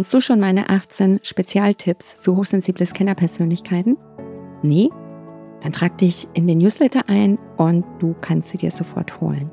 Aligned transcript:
Kennst 0.00 0.14
du 0.14 0.22
schon 0.22 0.40
meine 0.40 0.70
18 0.70 1.20
Spezialtipps 1.22 2.16
für 2.18 2.34
hochsensible 2.34 2.86
Scannerpersönlichkeiten? 2.86 3.98
Nee? 4.62 4.88
Dann 5.60 5.72
trag 5.72 5.98
dich 5.98 6.26
in 6.32 6.46
den 6.46 6.56
Newsletter 6.56 7.02
ein 7.06 7.38
und 7.58 7.84
du 7.98 8.14
kannst 8.18 8.48
sie 8.48 8.56
dir 8.56 8.70
sofort 8.70 9.20
holen. 9.20 9.50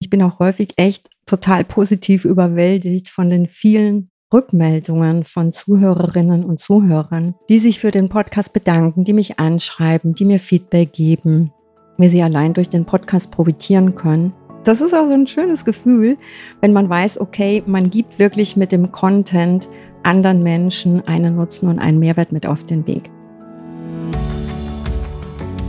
Ich 0.00 0.10
bin 0.10 0.22
auch 0.22 0.40
häufig 0.40 0.72
echt 0.74 1.08
total 1.24 1.62
positiv 1.62 2.24
überwältigt 2.24 3.08
von 3.08 3.30
den 3.30 3.46
vielen 3.46 4.10
Rückmeldungen 4.32 5.22
von 5.22 5.52
Zuhörerinnen 5.52 6.44
und 6.44 6.58
Zuhörern, 6.58 7.36
die 7.48 7.60
sich 7.60 7.78
für 7.78 7.92
den 7.92 8.08
Podcast 8.08 8.52
bedanken, 8.52 9.04
die 9.04 9.12
mich 9.12 9.38
anschreiben, 9.38 10.14
die 10.16 10.24
mir 10.24 10.40
Feedback 10.40 10.94
geben, 10.94 11.52
wie 11.96 12.08
sie 12.08 12.24
allein 12.24 12.54
durch 12.54 12.70
den 12.70 12.86
Podcast 12.86 13.30
profitieren 13.30 13.94
können. 13.94 14.32
Das 14.64 14.80
ist 14.80 14.94
auch 14.94 15.08
so 15.08 15.14
ein 15.14 15.26
schönes 15.26 15.64
Gefühl, 15.64 16.16
wenn 16.60 16.72
man 16.72 16.88
weiß, 16.88 17.20
okay, 17.20 17.64
man 17.66 17.90
gibt 17.90 18.20
wirklich 18.20 18.56
mit 18.56 18.70
dem 18.70 18.92
Content 18.92 19.68
anderen 20.04 20.44
Menschen 20.44 21.04
einen 21.08 21.34
Nutzen 21.34 21.68
und 21.68 21.80
einen 21.80 21.98
Mehrwert 21.98 22.30
mit 22.30 22.46
auf 22.46 22.62
den 22.62 22.86
Weg. 22.86 23.10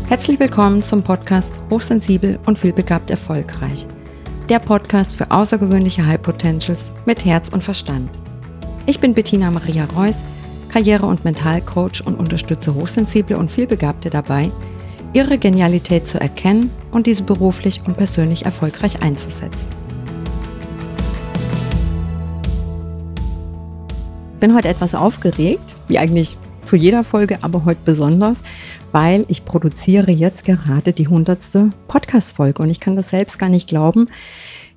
Herzlich 0.10 0.40
willkommen 0.40 0.84
zum 0.84 1.02
Podcast 1.02 1.60
Hochsensibel 1.72 2.38
und 2.46 2.60
vielbegabt 2.60 3.10
erfolgreich. 3.10 3.88
Der 4.48 4.60
Podcast 4.60 5.16
für 5.16 5.32
außergewöhnliche 5.32 6.06
High 6.06 6.22
Potentials 6.22 6.92
mit 7.08 7.26
Herz 7.26 7.50
und 7.50 7.64
Verstand. 7.64 8.12
Ich 8.86 9.00
bin 9.00 9.16
Bettina 9.16 9.50
Maria 9.50 9.86
Reuss, 9.96 10.22
Karriere- 10.70 11.08
und 11.08 11.26
Mentalcoach 11.26 12.06
und 12.06 12.20
unterstütze 12.20 12.76
Hochsensible 12.76 13.40
und 13.40 13.50
Vielbegabte 13.50 14.12
dabei, 14.12 14.52
ihre 15.14 15.38
Genialität 15.38 16.08
zu 16.08 16.20
erkennen 16.20 16.72
und 16.92 17.06
diese 17.06 17.22
beruflich 17.24 17.82
und 17.86 17.98
persönlich 17.98 18.46
erfolgreich 18.46 19.02
einzusetzen. 19.02 19.68
Ich 24.34 24.40
bin 24.40 24.56
heute 24.56 24.70
etwas 24.70 24.96
aufgeregt, 24.96 25.76
wie 25.88 26.00
eigentlich 26.00 26.36
zu 26.64 26.76
jeder 26.76 27.04
Folge, 27.04 27.38
aber 27.44 27.66
heute 27.66 27.82
besonders, 27.86 28.40
weil 28.92 29.26
ich 29.28 29.46
produziere 29.46 30.10
jetzt 30.12 30.46
gerade 30.46 30.94
die 30.94 31.08
hundertste 31.08 31.70
Podcast-Folge 31.88 32.64
und 32.64 32.70
ich 32.70 32.80
kann 32.80 32.96
das 32.96 33.10
selbst 33.10 33.40
gar 33.40 33.50
nicht 33.50 33.68
glauben, 33.70 34.10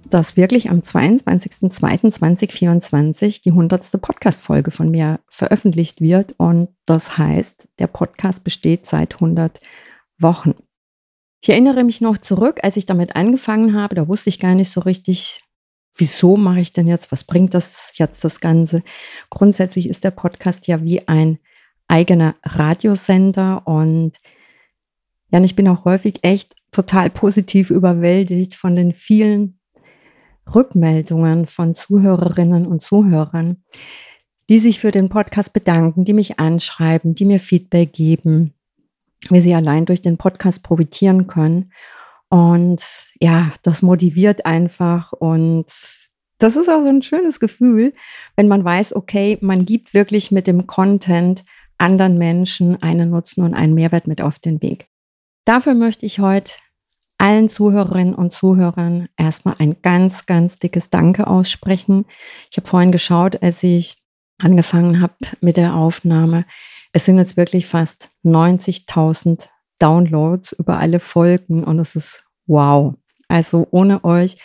dass 0.09 0.37
wirklich 0.37 0.71
am 0.71 0.79
22.02.2024 0.81 3.43
die 3.43 3.53
hundertste 3.53 3.99
Podcast-Folge 3.99 4.71
von 4.71 4.91
mir 4.91 5.21
veröffentlicht 5.29 6.01
wird 6.01 6.35
und 6.37 6.69
das 6.85 7.19
heißt, 7.19 7.69
der 7.79 7.89
Podcast 7.89 8.45
besteht 8.45 8.87
seit 8.87 9.15
100 9.15 9.61
Wochen. 10.19 10.55
Ich 11.41 11.51
erinnere 11.51 11.85
mich 11.85 12.01
noch 12.01 12.19
zurück, 12.19 12.61
als 12.63 12.77
ich 12.77 12.87
damit 12.87 13.15
angefangen 13.17 13.75
habe, 13.75 13.95
da 13.95 14.09
wusste 14.09 14.31
ich 14.31 14.41
gar 14.41 14.55
nicht 14.55 14.71
so 14.71 14.81
richtig, 14.81 15.43
wieso 15.95 16.37
mache 16.37 16.61
ich 16.61 16.73
denn 16.73 16.89
jetzt, 16.89 17.13
was 17.13 17.25
bringt 17.25 17.55
das 17.55 17.93
jetzt 17.97 18.25
das 18.25 18.41
Ganze. 18.41 18.83
Grundsätzlich 19.31 19.89
ist 19.89 20.05
der 20.05 20.11
Podcast 20.11 20.67
ja 20.67 20.83
wie 20.83 21.07
ein 21.07 21.39
eigener 21.89 22.35
Radiosender 22.43 23.67
und 23.67 24.13
ja, 25.31 25.41
ich 25.43 25.57
bin 25.57 25.69
auch 25.69 25.85
häufig 25.85 26.25
echt 26.25 26.55
total 26.71 27.11
positiv 27.11 27.71
überwältigt 27.71 28.55
von 28.55 28.77
den 28.77 28.93
vielen 28.93 29.59
Rückmeldungen 30.53 31.47
von 31.47 31.75
Zuhörerinnen 31.75 32.67
und 32.67 32.81
Zuhörern, 32.81 33.63
die 34.49 34.59
sich 34.59 34.79
für 34.79 34.93
den 34.93 35.09
Podcast 35.09 35.53
bedanken, 35.53 36.05
die 36.05 36.13
mich 36.13 36.39
anschreiben, 36.39 37.15
die 37.15 37.25
mir 37.25 37.41
Feedback 37.41 37.93
geben, 37.93 38.55
wie 39.31 39.41
sie 39.41 39.55
allein 39.55 39.85
durch 39.85 40.03
den 40.03 40.17
Podcast 40.17 40.63
profitieren 40.63 41.27
können. 41.27 41.73
Und 42.29 42.85
ja, 43.21 43.53
das 43.63 43.83
motiviert 43.83 44.47
einfach 44.47 45.13
und 45.13 45.67
das 46.39 46.57
ist 46.57 46.69
auch 46.69 46.83
so 46.83 46.89
ein 46.89 47.03
schönes 47.03 47.41
Gefühl, 47.41 47.95
wenn 48.37 48.49
man 48.49 48.65
weiß, 48.65 48.95
okay, 48.95 49.39
man 49.41 49.65
gibt 49.65 49.95
wirklich 49.95 50.31
mit 50.31 50.47
dem 50.47 50.67
Content 50.67 51.45
anderen 51.79 52.19
Menschen 52.19 52.83
einen 52.83 53.11
Nutzen 53.11 53.43
und 53.43 53.55
einen 53.55 53.75
Mehrwert 53.75 54.07
mit 54.07 54.21
auf 54.21 54.39
den 54.39 54.61
Weg. 54.61 54.89
Dafür 55.45 55.75
möchte 55.75 56.05
ich 56.05 56.19
heute 56.19 56.53
allen 57.19 57.49
Zuhörerinnen 57.49 58.15
und 58.15 58.33
Zuhörern 58.33 59.09
erstmal 59.17 59.57
ein 59.59 59.77
ganz, 59.81 60.27
ganz 60.27 60.59
dickes 60.59 60.91
Danke 60.91 61.27
aussprechen. 61.27 62.05
Ich 62.51 62.59
habe 62.59 62.67
vorhin 62.67 62.93
geschaut, 62.93 63.43
als 63.43 63.63
ich 63.63 63.97
angefangen 64.39 65.01
habe 65.01 65.15
mit 65.41 65.57
der 65.57 65.75
Aufnahme. 65.75 66.45
Es 66.97 67.05
sind 67.05 67.19
jetzt 67.19 67.37
wirklich 67.37 67.67
fast 67.67 68.09
90.000 68.25 69.49
Downloads 69.79 70.53
über 70.53 70.79
alle 70.79 70.99
Folgen 70.99 71.63
und 71.63 71.79
es 71.79 71.95
ist 71.95 72.25
wow. 72.47 72.95
Also 73.29 73.69
ohne 73.71 74.03
euch, 74.03 74.39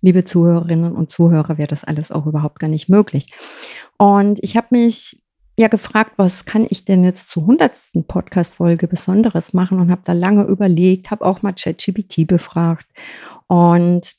liebe 0.00 0.24
Zuhörerinnen 0.24 0.96
und 0.96 1.10
Zuhörer, 1.10 1.58
wäre 1.58 1.68
das 1.68 1.84
alles 1.84 2.10
auch 2.10 2.24
überhaupt 2.24 2.60
gar 2.60 2.68
nicht 2.68 2.88
möglich. 2.88 3.30
Und 3.98 4.42
ich 4.42 4.56
habe 4.56 4.68
mich 4.70 5.22
ja 5.58 5.68
gefragt, 5.68 6.12
was 6.16 6.46
kann 6.46 6.66
ich 6.70 6.86
denn 6.86 7.04
jetzt 7.04 7.28
zur 7.28 7.44
hundertsten 7.44 8.06
Podcast-Folge 8.06 8.88
Besonderes 8.88 9.52
machen 9.52 9.78
und 9.78 9.90
habe 9.90 10.00
da 10.06 10.14
lange 10.14 10.44
überlegt, 10.44 11.10
habe 11.10 11.26
auch 11.26 11.42
mal 11.42 11.52
ChatGPT 11.52 12.26
befragt. 12.26 12.86
Und 13.48 14.14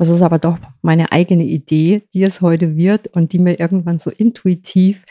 es 0.00 0.08
ist 0.08 0.22
aber 0.22 0.40
doch 0.40 0.58
meine 0.82 1.12
eigene 1.12 1.44
Idee, 1.44 2.08
die 2.12 2.24
es 2.24 2.40
heute 2.40 2.74
wird 2.76 3.06
und 3.06 3.32
die 3.32 3.38
mir 3.38 3.60
irgendwann 3.60 4.00
so 4.00 4.10
intuitiv 4.10 5.04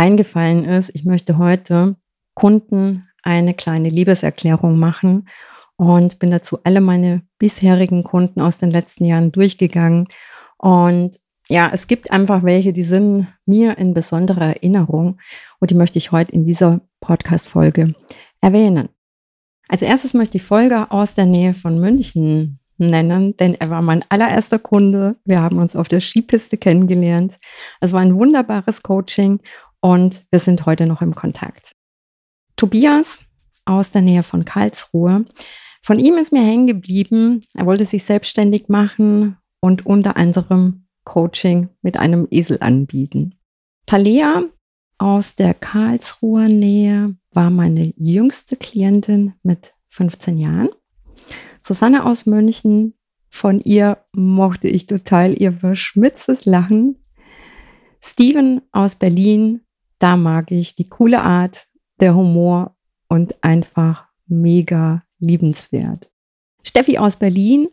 eingefallen 0.00 0.64
ist. 0.64 0.90
Ich 0.94 1.04
möchte 1.04 1.36
heute 1.36 1.94
Kunden 2.34 3.06
eine 3.22 3.52
kleine 3.52 3.90
Liebeserklärung 3.90 4.78
machen 4.78 5.28
und 5.76 6.18
bin 6.18 6.30
dazu 6.30 6.58
alle 6.64 6.80
meine 6.80 7.20
bisherigen 7.38 8.02
Kunden 8.02 8.40
aus 8.40 8.56
den 8.56 8.70
letzten 8.70 9.04
Jahren 9.04 9.30
durchgegangen 9.30 10.08
und 10.56 11.20
ja, 11.48 11.68
es 11.72 11.86
gibt 11.86 12.12
einfach 12.12 12.44
welche, 12.44 12.72
die 12.72 12.84
sind 12.84 13.26
mir 13.44 13.76
in 13.76 13.92
besonderer 13.92 14.56
Erinnerung 14.56 15.18
und 15.58 15.70
die 15.70 15.74
möchte 15.74 15.98
ich 15.98 16.12
heute 16.12 16.32
in 16.32 16.46
dieser 16.46 16.80
Podcast-Folge 17.00 17.94
erwähnen. 18.40 18.88
Als 19.68 19.82
erstes 19.82 20.14
möchte 20.14 20.38
ich 20.38 20.44
Folger 20.44 20.92
aus 20.92 21.14
der 21.14 21.26
Nähe 21.26 21.52
von 21.52 21.78
München 21.78 22.60
nennen, 22.78 23.36
denn 23.36 23.54
er 23.54 23.68
war 23.68 23.82
mein 23.82 24.04
allererster 24.08 24.58
Kunde. 24.58 25.16
Wir 25.24 25.42
haben 25.42 25.58
uns 25.58 25.76
auf 25.76 25.88
der 25.88 26.00
Skipiste 26.00 26.56
kennengelernt. 26.56 27.38
Es 27.80 27.92
war 27.92 28.00
ein 28.00 28.14
wunderbares 28.14 28.82
Coaching 28.82 29.40
und 29.80 30.24
wir 30.30 30.40
sind 30.40 30.66
heute 30.66 30.86
noch 30.86 31.02
im 31.02 31.14
Kontakt. 31.14 31.72
Tobias 32.56 33.20
aus 33.64 33.90
der 33.90 34.02
Nähe 34.02 34.22
von 34.22 34.44
Karlsruhe. 34.44 35.24
Von 35.82 35.98
ihm 35.98 36.14
ist 36.14 36.32
mir 36.32 36.42
hängen 36.42 36.66
geblieben. 36.66 37.42
Er 37.54 37.66
wollte 37.66 37.86
sich 37.86 38.04
selbstständig 38.04 38.68
machen 38.68 39.38
und 39.60 39.86
unter 39.86 40.16
anderem 40.16 40.86
Coaching 41.04 41.68
mit 41.82 41.96
einem 41.96 42.26
Esel 42.30 42.58
anbieten. 42.60 43.34
Talia 43.86 44.44
aus 44.98 45.34
der 45.34 45.54
Karlsruher 45.54 46.48
Nähe 46.48 47.16
war 47.32 47.50
meine 47.50 47.92
jüngste 47.96 48.56
Klientin 48.56 49.34
mit 49.42 49.74
15 49.88 50.36
Jahren. 50.36 50.68
Susanne 51.62 52.04
aus 52.04 52.26
München, 52.26 52.94
von 53.30 53.60
ihr 53.60 54.04
mochte 54.12 54.68
ich 54.68 54.86
total 54.86 55.40
ihr 55.40 55.52
verschmitztes 55.52 56.44
Lachen. 56.44 56.98
Steven 58.02 58.60
aus 58.72 58.96
Berlin, 58.96 59.62
da 60.00 60.16
mag 60.16 60.50
ich 60.50 60.74
die 60.74 60.88
coole 60.88 61.22
Art, 61.22 61.68
der 62.00 62.16
Humor 62.16 62.74
und 63.08 63.44
einfach 63.44 64.06
mega 64.26 65.02
liebenswert. 65.18 66.10
Steffi 66.62 66.98
aus 66.98 67.16
Berlin, 67.16 67.68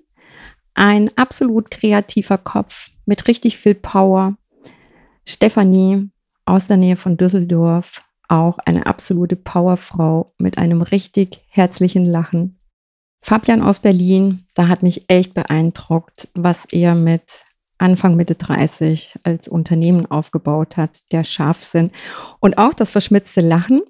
ein 0.75 1.09
absolut 1.17 1.71
kreativer 1.71 2.38
Kopf, 2.38 2.91
mit 3.05 3.27
richtig 3.27 3.57
viel 3.57 3.73
Power. 3.73 4.38
Stefanie 5.25 6.09
aus 6.45 6.67
der 6.67 6.77
Nähe 6.77 6.97
von 6.97 7.17
Düsseldorf, 7.17 8.03
auch 8.27 8.59
eine 8.59 8.85
absolute 8.85 9.35
Powerfrau 9.35 10.33
mit 10.38 10.57
einem 10.57 10.81
richtig 10.81 11.41
herzlichen 11.49 12.05
Lachen. 12.05 12.59
Fabian 13.21 13.61
aus 13.61 13.79
Berlin, 13.79 14.45
da 14.53 14.67
hat 14.67 14.83
mich 14.83 15.09
echt 15.09 15.33
beeindruckt, 15.33 16.27
was 16.33 16.65
er 16.65 16.95
mit 16.95 17.45
Anfang 17.77 18.15
Mitte 18.15 18.35
30 18.35 19.19
als 19.24 19.47
Unternehmen 19.47 20.06
aufgebaut 20.06 20.77
hat, 20.77 21.12
der 21.12 21.24
Scharfsinn 21.24 21.91
und 22.39 22.57
auch 22.57 22.74
das 22.74 22.91
verschmitzte 22.91 23.41
Lachen. 23.41 23.81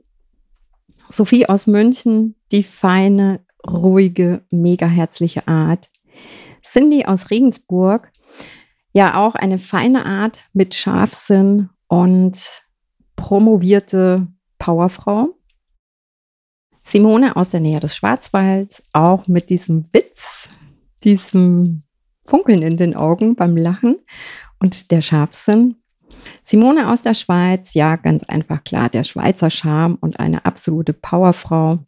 Sophie 1.09 1.47
aus 1.47 1.67
München, 1.67 2.35
die 2.51 2.63
feine, 2.63 3.39
ruhige, 3.65 4.43
mega 4.49 4.87
herzliche 4.87 5.47
Art. 5.47 5.89
Cindy 6.63 7.05
aus 7.05 7.29
Regensburg, 7.29 8.11
ja 8.91 9.15
auch 9.15 9.35
eine 9.35 9.57
feine 9.57 10.05
Art 10.05 10.43
mit 10.53 10.75
Scharfsinn 10.75 11.69
und 11.87 12.63
promovierte 13.15 14.27
Powerfrau. 14.59 15.29
Simone 16.83 17.35
aus 17.35 17.49
der 17.49 17.59
Nähe 17.59 17.79
des 17.79 17.95
Schwarzwalds, 17.95 18.83
auch 18.93 19.27
mit 19.27 19.49
diesem 19.49 19.91
Witz, 19.93 20.49
diesem 21.03 21.83
Funkeln 22.27 22.61
in 22.61 22.77
den 22.77 22.95
Augen 22.95 23.35
beim 23.35 23.57
Lachen 23.57 23.97
und 24.59 24.91
der 24.91 25.01
Scharfsinn. 25.01 25.77
Simone 26.43 26.89
aus 26.89 27.03
der 27.03 27.13
Schweiz, 27.13 27.73
ja, 27.73 27.95
ganz 27.95 28.23
einfach 28.25 28.63
klar, 28.63 28.89
der 28.89 29.03
Schweizer 29.03 29.49
Charme 29.49 29.97
und 30.01 30.19
eine 30.19 30.45
absolute 30.45 30.93
Powerfrau. 30.93 31.79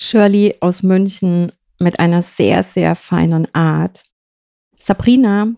Shirley 0.00 0.56
aus 0.60 0.82
München 0.82 1.52
mit 1.78 2.00
einer 2.00 2.22
sehr, 2.22 2.62
sehr 2.62 2.96
feinen 2.96 3.52
Art. 3.54 4.04
Sabrina, 4.78 5.48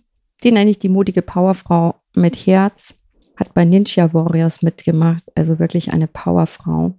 Die 0.43 0.51
nenne 0.51 0.71
ich 0.71 0.81
die 0.81 0.89
mutige 0.89 1.23
Powerfrau 1.23 1.95
mit 2.15 2.47
Herz. 2.47 2.95
Hat 3.37 3.55
bei 3.55 3.65
Ninja 3.65 4.13
Warriors 4.13 4.63
mitgemacht, 4.63 5.23
also 5.37 5.59
wirklich 5.59 5.93
eine 5.93 6.09
Powerfrau. 6.09 6.99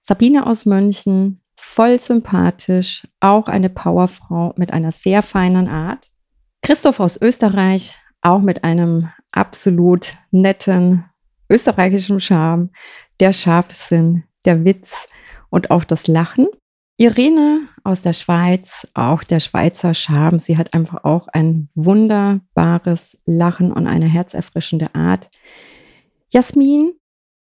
Sabine 0.00 0.46
aus 0.46 0.66
München, 0.66 1.40
voll 1.56 1.98
sympathisch, 1.98 3.06
auch 3.20 3.46
eine 3.46 3.70
Powerfrau 3.70 4.52
mit 4.56 4.72
einer 4.72 4.92
sehr 4.92 5.22
feinen 5.22 5.68
Art. 5.68 6.11
Christoph 6.62 7.00
aus 7.00 7.20
Österreich, 7.20 7.96
auch 8.20 8.40
mit 8.40 8.62
einem 8.62 9.08
absolut 9.32 10.14
netten 10.30 11.04
österreichischen 11.50 12.20
Charme, 12.20 12.70
der 13.18 13.32
Scharfsinn, 13.32 14.22
der 14.44 14.64
Witz 14.64 15.08
und 15.50 15.72
auch 15.72 15.82
das 15.82 16.06
Lachen. 16.06 16.46
Irene 16.98 17.62
aus 17.82 18.02
der 18.02 18.12
Schweiz, 18.12 18.86
auch 18.94 19.24
der 19.24 19.40
Schweizer 19.40 19.92
Charme. 19.92 20.38
Sie 20.38 20.56
hat 20.56 20.72
einfach 20.72 21.02
auch 21.02 21.26
ein 21.26 21.68
wunderbares 21.74 23.18
Lachen 23.26 23.72
und 23.72 23.88
eine 23.88 24.06
herzerfrischende 24.06 24.94
Art. 24.94 25.30
Jasmin 26.30 26.92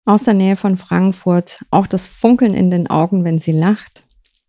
aus 0.07 0.25
der 0.25 0.35
Nähe 0.35 0.57
von 0.57 0.79
Frankfurt, 0.79 1.63
auch 1.71 1.87
das 1.87 2.09
Funkeln 2.09 2.55
in 2.55 2.71
den 2.71 2.89
Augen, 2.89 3.23
wenn 3.25 3.39
sie 3.39 3.53
lacht. 3.53 4.05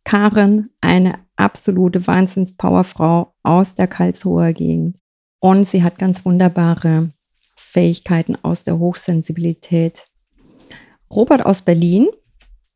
Karen, 0.06 0.70
eine 0.80 1.20
absolute 1.36 2.08
Wahnsinns-Powerfrau 2.08 3.35
aus 3.46 3.76
der 3.76 3.88
Karlsruher 3.88 4.54
Gegend. 4.54 4.98
Und 5.40 5.68
sie 5.68 5.84
hat 5.84 6.00
ganz 6.00 6.26
wunderbare 6.26 7.12
Fähigkeiten 7.56 8.38
aus 8.42 8.64
der 8.64 8.80
Hochsensibilität. 8.80 10.08
Robert 11.12 11.46
aus 11.46 11.62
Berlin, 11.62 12.08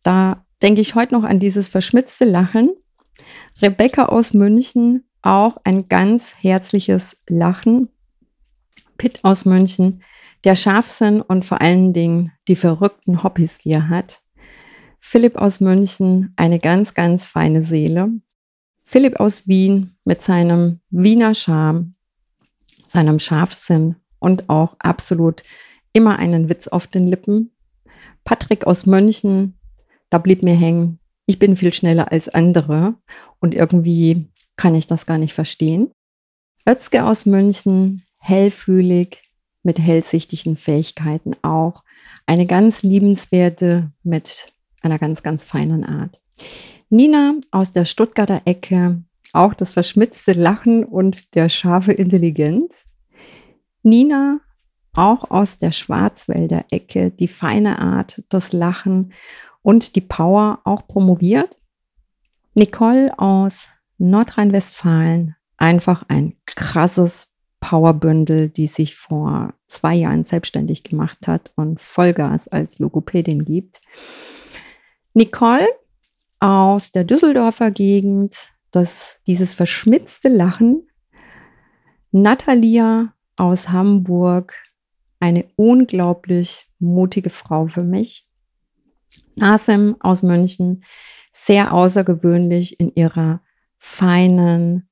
da 0.03 0.45
denke 0.61 0.81
ich 0.81 0.95
heute 0.95 1.13
noch 1.13 1.23
an 1.23 1.39
dieses 1.39 1.67
verschmitzte 1.67 2.25
Lachen. 2.25 2.71
Rebecca 3.61 4.05
aus 4.05 4.33
München, 4.33 5.03
auch 5.21 5.57
ein 5.63 5.89
ganz 5.89 6.33
herzliches 6.39 7.17
Lachen. 7.27 7.89
Pitt 8.97 9.23
aus 9.23 9.45
München, 9.45 10.03
der 10.43 10.55
Scharfsinn 10.55 11.21
und 11.21 11.45
vor 11.45 11.61
allen 11.61 11.93
Dingen 11.93 12.31
die 12.47 12.55
verrückten 12.55 13.23
Hobbys, 13.23 13.57
die 13.59 13.71
er 13.71 13.89
hat. 13.89 14.21
Philipp 14.99 15.37
aus 15.37 15.59
München, 15.59 16.33
eine 16.35 16.59
ganz, 16.59 16.93
ganz 16.93 17.25
feine 17.25 17.63
Seele. 17.63 18.11
Philipp 18.91 19.19
aus 19.19 19.47
Wien 19.47 19.95
mit 20.03 20.23
seinem 20.23 20.79
Wiener 20.89 21.35
Charme, 21.35 21.93
seinem 22.87 23.19
Scharfsinn 23.19 23.97
und 24.17 24.49
auch 24.49 24.77
absolut 24.79 25.43
immer 25.93 26.17
einen 26.17 26.49
Witz 26.49 26.67
auf 26.67 26.87
den 26.87 27.07
Lippen. 27.07 27.51
Patrick 28.23 28.65
aus 28.65 28.87
München, 28.87 29.59
da 30.09 30.17
blieb 30.17 30.41
mir 30.41 30.55
hängen, 30.55 30.97
ich 31.27 31.37
bin 31.37 31.55
viel 31.55 31.71
schneller 31.71 32.11
als 32.11 32.29
andere 32.29 32.95
und 33.39 33.53
irgendwie 33.53 34.27
kann 34.55 34.73
ich 34.73 34.87
das 34.87 35.05
gar 35.05 35.19
nicht 35.19 35.35
verstehen. 35.35 35.91
Özge 36.67 37.05
aus 37.05 37.27
München, 37.27 38.01
hellfühlig, 38.17 39.21
mit 39.61 39.77
hellsichtigen 39.77 40.57
Fähigkeiten 40.57 41.35
auch. 41.43 41.83
Eine 42.25 42.47
ganz 42.47 42.81
liebenswerte 42.81 43.91
mit 44.01 44.51
einer 44.81 44.99
ganz, 44.99 45.23
ganz 45.23 45.45
feinen 45.45 45.83
Art. 45.83 46.21
Nina 46.89 47.35
aus 47.51 47.71
der 47.71 47.85
Stuttgarter 47.85 48.41
Ecke, 48.45 49.03
auch 49.33 49.53
das 49.53 49.73
verschmitzte 49.73 50.33
Lachen 50.33 50.83
und 50.83 51.35
der 51.35 51.49
scharfe 51.49 51.93
Intelligenz. 51.93 52.85
Nina 53.83 54.39
auch 54.93 55.29
aus 55.29 55.59
der 55.59 55.71
Schwarzwälder 55.71 56.65
Ecke, 56.71 57.11
die 57.11 57.27
feine 57.27 57.79
Art, 57.79 58.23
das 58.29 58.53
Lachen 58.53 59.13
und 59.61 59.95
die 59.95 60.01
Power 60.01 60.59
auch 60.63 60.87
promoviert. 60.87 61.57
Nicole 62.55 63.17
aus 63.19 63.67
Nordrhein-Westfalen, 63.99 65.35
einfach 65.57 66.03
ein 66.07 66.35
krasses 66.45 67.29
Powerbündel, 67.59 68.49
die 68.49 68.67
sich 68.67 68.95
vor 68.95 69.53
zwei 69.67 69.93
Jahren 69.95 70.23
selbstständig 70.23 70.83
gemacht 70.83 71.27
hat 71.27 71.51
und 71.55 71.81
Vollgas 71.81 72.47
als 72.47 72.79
Logopädin 72.79 73.45
gibt. 73.45 73.81
Nicole 75.13 75.67
aus 76.39 76.91
der 76.91 77.03
Düsseldorfer 77.03 77.71
Gegend, 77.71 78.35
das, 78.71 79.19
dieses 79.27 79.55
verschmitzte 79.55 80.29
Lachen. 80.29 80.87
Natalia 82.11 83.13
aus 83.35 83.69
Hamburg, 83.69 84.53
eine 85.19 85.49
unglaublich 85.55 86.67
mutige 86.79 87.29
Frau 87.29 87.67
für 87.67 87.83
mich. 87.83 88.27
Nasem 89.35 89.95
aus 89.99 90.23
München, 90.23 90.83
sehr 91.31 91.73
außergewöhnlich 91.73 92.79
in 92.79 92.93
ihrer 92.93 93.41
feinen 93.77 94.89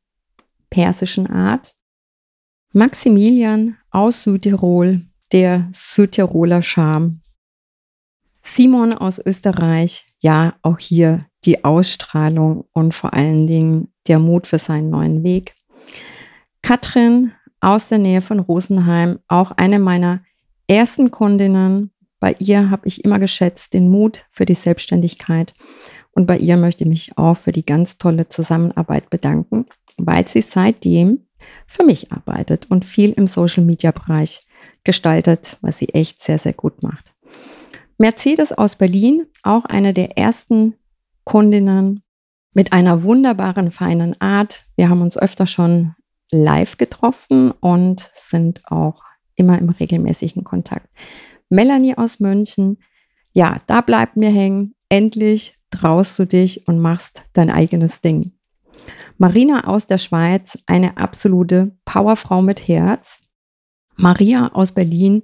persischen 0.69 1.27
Art. 1.27 1.75
Maximilian 2.73 3.77
aus 3.89 4.23
Südtirol, 4.23 5.05
der 5.31 5.69
Südtiroler 5.73 6.61
Charme. 6.61 7.21
Simon 8.43 8.93
aus 8.93 9.19
Österreich, 9.19 10.06
ja, 10.19 10.55
auch 10.61 10.79
hier 10.79 11.25
die 11.45 11.63
Ausstrahlung 11.63 12.65
und 12.73 12.93
vor 12.93 13.13
allen 13.13 13.47
Dingen 13.47 13.89
der 14.07 14.19
Mut 14.19 14.47
für 14.47 14.59
seinen 14.59 14.89
neuen 14.89 15.23
Weg. 15.23 15.53
Katrin 16.61 17.31
aus 17.59 17.87
der 17.87 17.97
Nähe 17.97 18.21
von 18.21 18.39
Rosenheim, 18.39 19.19
auch 19.27 19.51
eine 19.51 19.79
meiner 19.79 20.21
ersten 20.67 21.11
Kundinnen. 21.11 21.91
Bei 22.19 22.35
ihr 22.39 22.69
habe 22.69 22.87
ich 22.87 23.05
immer 23.05 23.19
geschätzt 23.19 23.73
den 23.73 23.89
Mut 23.89 24.25
für 24.29 24.45
die 24.45 24.55
Selbstständigkeit. 24.55 25.53
Und 26.11 26.25
bei 26.25 26.37
ihr 26.37 26.57
möchte 26.57 26.83
ich 26.83 26.89
mich 26.89 27.17
auch 27.17 27.37
für 27.37 27.51
die 27.51 27.65
ganz 27.65 27.97
tolle 27.97 28.27
Zusammenarbeit 28.27 29.09
bedanken, 29.09 29.67
weil 29.97 30.27
sie 30.27 30.41
seitdem 30.41 31.27
für 31.67 31.83
mich 31.83 32.11
arbeitet 32.11 32.69
und 32.69 32.85
viel 32.85 33.11
im 33.11 33.27
Social-Media-Bereich 33.27 34.45
gestaltet, 34.83 35.57
was 35.61 35.77
sie 35.77 35.89
echt 35.89 36.21
sehr, 36.21 36.39
sehr 36.39 36.53
gut 36.53 36.81
macht. 36.81 37.13
Mercedes 37.97 38.51
aus 38.51 38.75
Berlin, 38.75 39.25
auch 39.43 39.65
eine 39.65 39.93
der 39.93 40.17
ersten 40.17 40.75
Kundinnen 41.23 42.03
mit 42.53 42.73
einer 42.73 43.03
wunderbaren, 43.03 43.71
feinen 43.71 44.19
Art. 44.21 44.65
Wir 44.75 44.89
haben 44.89 45.01
uns 45.01 45.17
öfter 45.17 45.47
schon 45.47 45.95
live 46.31 46.77
getroffen 46.77 47.51
und 47.51 48.11
sind 48.13 48.61
auch 48.71 49.01
immer 49.35 49.57
im 49.57 49.69
regelmäßigen 49.69 50.43
Kontakt. 50.43 50.87
Melanie 51.49 51.97
aus 51.97 52.19
München, 52.19 52.77
ja, 53.33 53.59
da 53.67 53.81
bleibt 53.81 54.17
mir 54.17 54.29
hängen. 54.29 54.75
Endlich 54.89 55.57
traust 55.69 56.17
du 56.19 56.25
dich 56.25 56.67
und 56.67 56.79
machst 56.79 57.23
dein 57.33 57.49
eigenes 57.49 58.01
Ding. 58.01 58.33
Marina 59.17 59.65
aus 59.65 59.87
der 59.87 59.97
Schweiz, 59.97 60.57
eine 60.65 60.97
absolute 60.97 61.75
Powerfrau 61.85 62.41
mit 62.41 62.67
Herz. 62.67 63.21
Maria 63.95 64.49
aus 64.53 64.71
Berlin, 64.71 65.23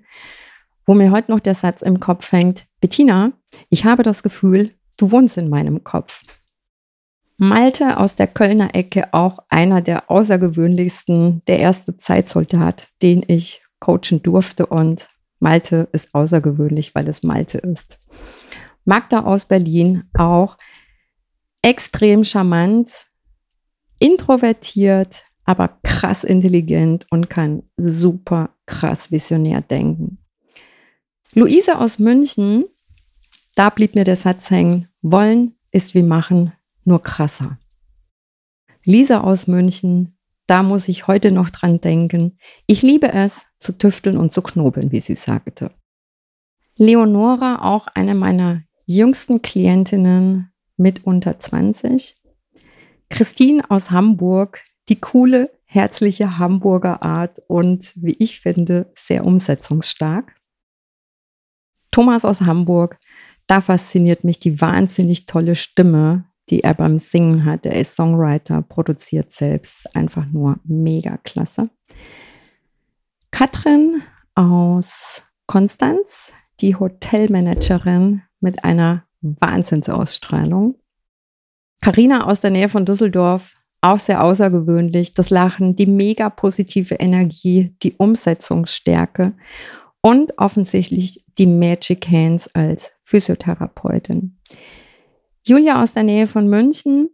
wo 0.85 0.93
mir 0.93 1.11
heute 1.11 1.31
noch 1.31 1.39
der 1.39 1.55
Satz 1.55 1.81
im 1.81 1.99
Kopf 1.99 2.31
hängt, 2.31 2.65
Bettina, 2.81 3.31
ich 3.69 3.85
habe 3.85 4.03
das 4.03 4.23
Gefühl, 4.23 4.71
du 4.97 5.11
wohnst 5.11 5.37
in 5.37 5.49
meinem 5.49 5.83
Kopf. 5.83 6.21
Malte 7.37 7.97
aus 7.97 8.15
der 8.15 8.27
Kölner 8.27 8.75
Ecke, 8.75 9.13
auch 9.13 9.39
einer 9.49 9.81
der 9.81 10.09
außergewöhnlichsten, 10.09 11.41
der 11.47 11.59
erste 11.59 11.97
Zeitsoldat, 11.97 12.89
den 13.01 13.23
ich 13.27 13.63
coachen 13.79 14.21
durfte. 14.21 14.65
Und 14.65 15.09
Malte 15.39 15.89
ist 15.91 16.13
außergewöhnlich, 16.13 16.95
weil 16.95 17.07
es 17.07 17.23
Malte 17.23 17.57
ist. 17.57 17.99
Magda 18.85 19.23
aus 19.23 19.45
Berlin, 19.45 20.03
auch 20.13 20.57
extrem 21.61 22.23
charmant, 22.23 23.07
introvertiert, 23.99 25.23
aber 25.45 25.79
krass 25.83 26.23
intelligent 26.23 27.07
und 27.09 27.29
kann 27.29 27.63
super 27.77 28.51
krass 28.65 29.11
visionär 29.11 29.61
denken. 29.61 30.22
Luise 31.35 31.79
aus 31.79 31.97
München, 31.97 32.65
da 33.55 33.71
blieb 33.71 33.95
mir 33.95 34.03
der 34.03 34.17
Satz 34.17 34.51
hängen, 34.51 34.87
wollen 35.01 35.55
ist 35.71 35.95
wie 35.95 36.03
machen, 36.03 36.53
nur 36.83 37.01
krasser. 37.01 37.57
Lisa 38.83 39.21
aus 39.21 39.47
München, 39.47 40.15
da 40.45 40.61
muss 40.61 40.87
ich 40.87 41.07
heute 41.07 41.31
noch 41.31 41.49
dran 41.49 41.81
denken. 41.81 42.37
Ich 42.67 42.83
liebe 42.83 43.11
es, 43.11 43.47
zu 43.57 43.75
tüfteln 43.75 44.17
und 44.17 44.31
zu 44.31 44.43
knobeln, 44.43 44.91
wie 44.91 44.99
sie 44.99 45.15
sagte. 45.15 45.71
Leonora, 46.75 47.63
auch 47.63 47.87
eine 47.87 48.13
meiner 48.13 48.61
jüngsten 48.85 49.41
Klientinnen 49.41 50.51
mit 50.77 51.05
unter 51.05 51.39
20. 51.39 52.15
Christine 53.09 53.71
aus 53.71 53.89
Hamburg, 53.89 54.61
die 54.87 54.99
coole, 54.99 55.49
herzliche 55.65 56.37
Hamburger 56.37 57.01
Art 57.01 57.41
und, 57.47 57.93
wie 57.95 58.15
ich 58.19 58.39
finde, 58.39 58.91
sehr 58.93 59.25
umsetzungsstark. 59.25 60.35
Thomas 61.93 62.25
aus 62.25 62.41
Hamburg, 62.41 62.97
da 63.47 63.61
fasziniert 63.61 64.23
mich 64.23 64.39
die 64.39 64.59
wahnsinnig 64.59 65.25
tolle 65.27 65.55
Stimme, 65.55 66.25
die 66.49 66.63
er 66.63 66.73
beim 66.73 66.99
Singen 66.99 67.45
hat. 67.45 67.65
Er 67.65 67.79
ist 67.79 67.95
Songwriter, 67.95 68.61
produziert 68.63 69.31
selbst, 69.31 69.95
einfach 69.95 70.25
nur 70.25 70.59
mega 70.65 71.17
klasse. 71.17 71.69
Katrin 73.31 74.01
aus 74.35 75.21
Konstanz, 75.45 76.31
die 76.61 76.75
Hotelmanagerin 76.75 78.23
mit 78.39 78.63
einer 78.63 79.03
Wahnsinnsausstrahlung. 79.21 80.75
Karina 81.79 82.25
aus 82.25 82.39
der 82.39 82.49
Nähe 82.49 82.69
von 82.69 82.85
Düsseldorf, 82.85 83.55
auch 83.81 83.99
sehr 83.99 84.23
außergewöhnlich. 84.23 85.13
Das 85.13 85.29
Lachen, 85.29 85.75
die 85.75 85.85
mega 85.85 86.29
positive 86.29 86.95
Energie, 86.95 87.75
die 87.83 87.93
Umsetzungsstärke 87.93 89.33
und 90.03 90.37
offensichtlich 90.37 91.23
die 91.37 91.47
Magic 91.47 92.07
Hands 92.07 92.47
als 92.53 92.91
Physiotherapeutin. 93.03 94.37
Julia 95.43 95.81
aus 95.81 95.93
der 95.93 96.03
Nähe 96.03 96.27
von 96.27 96.47
München, 96.47 97.09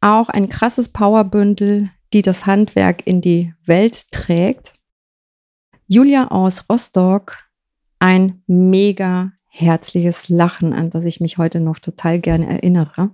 auch 0.00 0.28
ein 0.28 0.48
krasses 0.48 0.90
Powerbündel, 0.90 1.90
die 2.12 2.22
das 2.22 2.46
Handwerk 2.46 3.06
in 3.06 3.20
die 3.20 3.54
Welt 3.64 4.10
trägt. 4.12 4.74
Julia 5.88 6.28
aus 6.28 6.68
Rostock, 6.68 7.38
ein 7.98 8.42
mega 8.46 9.32
herzliches 9.48 10.28
Lachen, 10.28 10.72
an 10.72 10.90
das 10.90 11.04
ich 11.04 11.20
mich 11.20 11.38
heute 11.38 11.60
noch 11.60 11.78
total 11.78 12.20
gerne 12.20 12.48
erinnere. 12.48 13.10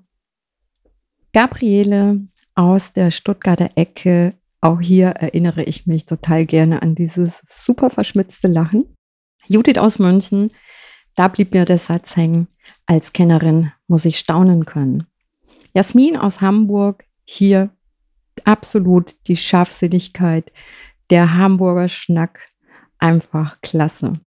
Gabriele 1.32 2.26
aus 2.56 2.92
der 2.92 3.12
Stuttgarter 3.12 3.70
Ecke, 3.76 4.34
auch 4.60 4.80
hier 4.80 5.08
erinnere 5.08 5.62
ich 5.62 5.86
mich 5.86 6.06
total 6.06 6.46
gerne 6.46 6.82
an 6.82 6.94
dieses 6.94 7.42
super 7.48 7.90
verschmitzte 7.90 8.48
Lachen. 8.48 8.96
Judith 9.46 9.78
aus 9.78 9.98
München, 9.98 10.50
da 11.14 11.28
blieb 11.28 11.52
mir 11.52 11.64
der 11.64 11.78
Satz 11.78 12.16
hängen, 12.16 12.48
als 12.86 13.12
Kennerin 13.12 13.72
muss 13.88 14.04
ich 14.04 14.18
staunen 14.18 14.64
können. 14.64 15.06
Jasmin 15.74 16.16
aus 16.16 16.40
Hamburg, 16.40 17.04
hier 17.24 17.70
absolut 18.44 19.14
die 19.26 19.36
Scharfsinnigkeit, 19.36 20.52
der 21.10 21.34
Hamburger 21.34 21.88
Schnack, 21.88 22.40
einfach 22.98 23.60
klasse. 23.60 24.20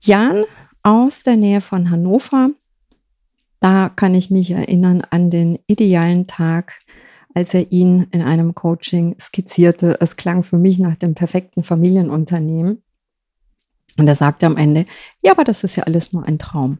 Jan 0.00 0.44
aus 0.82 1.22
der 1.22 1.36
Nähe 1.36 1.60
von 1.60 1.90
Hannover, 1.90 2.50
da 3.60 3.88
kann 3.88 4.14
ich 4.14 4.30
mich 4.30 4.50
erinnern 4.50 5.02
an 5.10 5.30
den 5.30 5.58
idealen 5.66 6.26
Tag, 6.26 6.78
als 7.34 7.54
er 7.54 7.72
ihn 7.72 8.06
in 8.12 8.22
einem 8.22 8.54
Coaching 8.54 9.16
skizzierte. 9.20 9.98
Es 10.00 10.16
klang 10.16 10.42
für 10.42 10.58
mich 10.58 10.78
nach 10.78 10.96
dem 10.96 11.14
perfekten 11.14 11.62
Familienunternehmen. 11.62 12.82
Und 13.98 14.08
er 14.08 14.14
sagte 14.14 14.46
am 14.46 14.56
Ende, 14.56 14.84
ja, 15.22 15.32
aber 15.32 15.44
das 15.44 15.64
ist 15.64 15.76
ja 15.76 15.84
alles 15.84 16.12
nur 16.12 16.24
ein 16.24 16.38
Traum. 16.38 16.78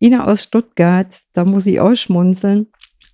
Ina 0.00 0.26
aus 0.26 0.44
Stuttgart, 0.44 1.20
da 1.32 1.44
muss 1.44 1.66
ich 1.66 1.80
auch 1.80 1.94
schmunzeln, 1.94 2.68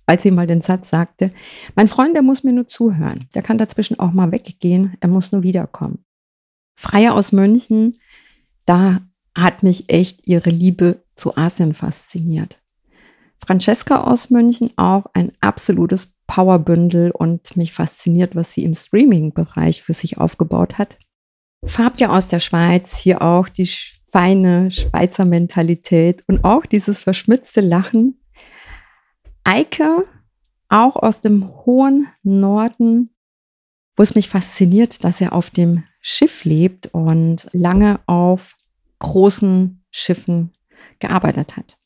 als 0.05 0.23
sie 0.23 0.31
mal 0.31 0.47
den 0.47 0.61
Satz 0.61 0.89
sagte, 0.89 1.31
mein 1.75 1.87
Freund, 1.87 2.15
der 2.15 2.21
muss 2.21 2.43
mir 2.43 2.53
nur 2.53 2.67
zuhören. 2.67 3.27
Der 3.33 3.41
kann 3.41 3.57
dazwischen 3.57 3.99
auch 3.99 4.11
mal 4.11 4.31
weggehen, 4.31 4.95
er 4.99 5.09
muss 5.09 5.31
nur 5.31 5.43
wiederkommen. 5.43 6.05
Freie 6.77 7.13
aus 7.13 7.31
München, 7.31 7.93
da 8.65 9.01
hat 9.35 9.63
mich 9.63 9.89
echt 9.89 10.27
ihre 10.27 10.49
Liebe 10.49 11.03
zu 11.15 11.35
Asien 11.37 11.73
fasziniert. 11.73 12.61
Francesca 13.45 14.03
aus 14.03 14.29
München, 14.29 14.71
auch 14.77 15.05
ein 15.13 15.31
absolutes 15.41 16.15
Powerbündel 16.27 17.11
und 17.11 17.55
mich 17.57 17.73
fasziniert, 17.73 18.35
was 18.35 18.53
sie 18.53 18.63
im 18.63 18.73
Streaming-Bereich 18.73 19.83
für 19.83 19.93
sich 19.93 20.17
aufgebaut 20.17 20.77
hat. 20.77 20.97
Fabia 21.67 22.15
aus 22.15 22.27
der 22.27 22.39
Schweiz, 22.39 22.95
hier 22.97 23.21
auch 23.21 23.49
die 23.49 23.69
feine 24.09 24.71
Schweizer 24.71 25.25
Mentalität 25.25 26.23
und 26.27 26.43
auch 26.43 26.65
dieses 26.65 27.01
verschmitzte 27.01 27.61
Lachen. 27.61 28.21
Eike, 29.43 30.05
auch 30.69 30.95
aus 30.95 31.21
dem 31.21 31.49
hohen 31.65 32.07
Norden, 32.23 33.09
wo 33.95 34.03
es 34.03 34.15
mich 34.15 34.29
fasziniert, 34.29 35.03
dass 35.03 35.21
er 35.21 35.33
auf 35.33 35.49
dem 35.49 35.83
Schiff 36.01 36.45
lebt 36.45 36.87
und 36.87 37.47
lange 37.51 37.99
auf 38.05 38.55
großen 38.99 39.83
Schiffen 39.91 40.53
gearbeitet 40.99 41.57
hat. 41.57 41.77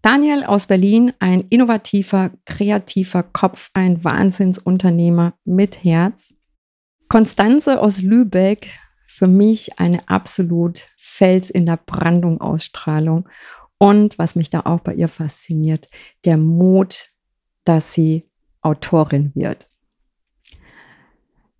Daniel 0.00 0.42
aus 0.42 0.66
Berlin, 0.66 1.12
ein 1.20 1.44
innovativer, 1.48 2.32
kreativer 2.44 3.22
Kopf, 3.22 3.70
ein 3.72 4.02
Wahnsinnsunternehmer 4.02 5.34
mit 5.44 5.84
Herz. 5.84 6.34
Konstanze 7.08 7.80
aus 7.80 8.02
Lübeck, 8.02 8.68
für 9.12 9.26
mich 9.26 9.78
eine 9.78 10.08
absolut 10.08 10.86
Fels 10.96 11.50
in 11.50 11.66
der 11.66 11.76
Brandung 11.76 12.40
Ausstrahlung. 12.40 13.28
Und 13.76 14.18
was 14.18 14.36
mich 14.36 14.48
da 14.48 14.60
auch 14.60 14.80
bei 14.80 14.94
ihr 14.94 15.08
fasziniert, 15.08 15.90
der 16.24 16.38
Mut, 16.38 17.08
dass 17.64 17.92
sie 17.92 18.30
Autorin 18.62 19.30
wird. 19.34 19.68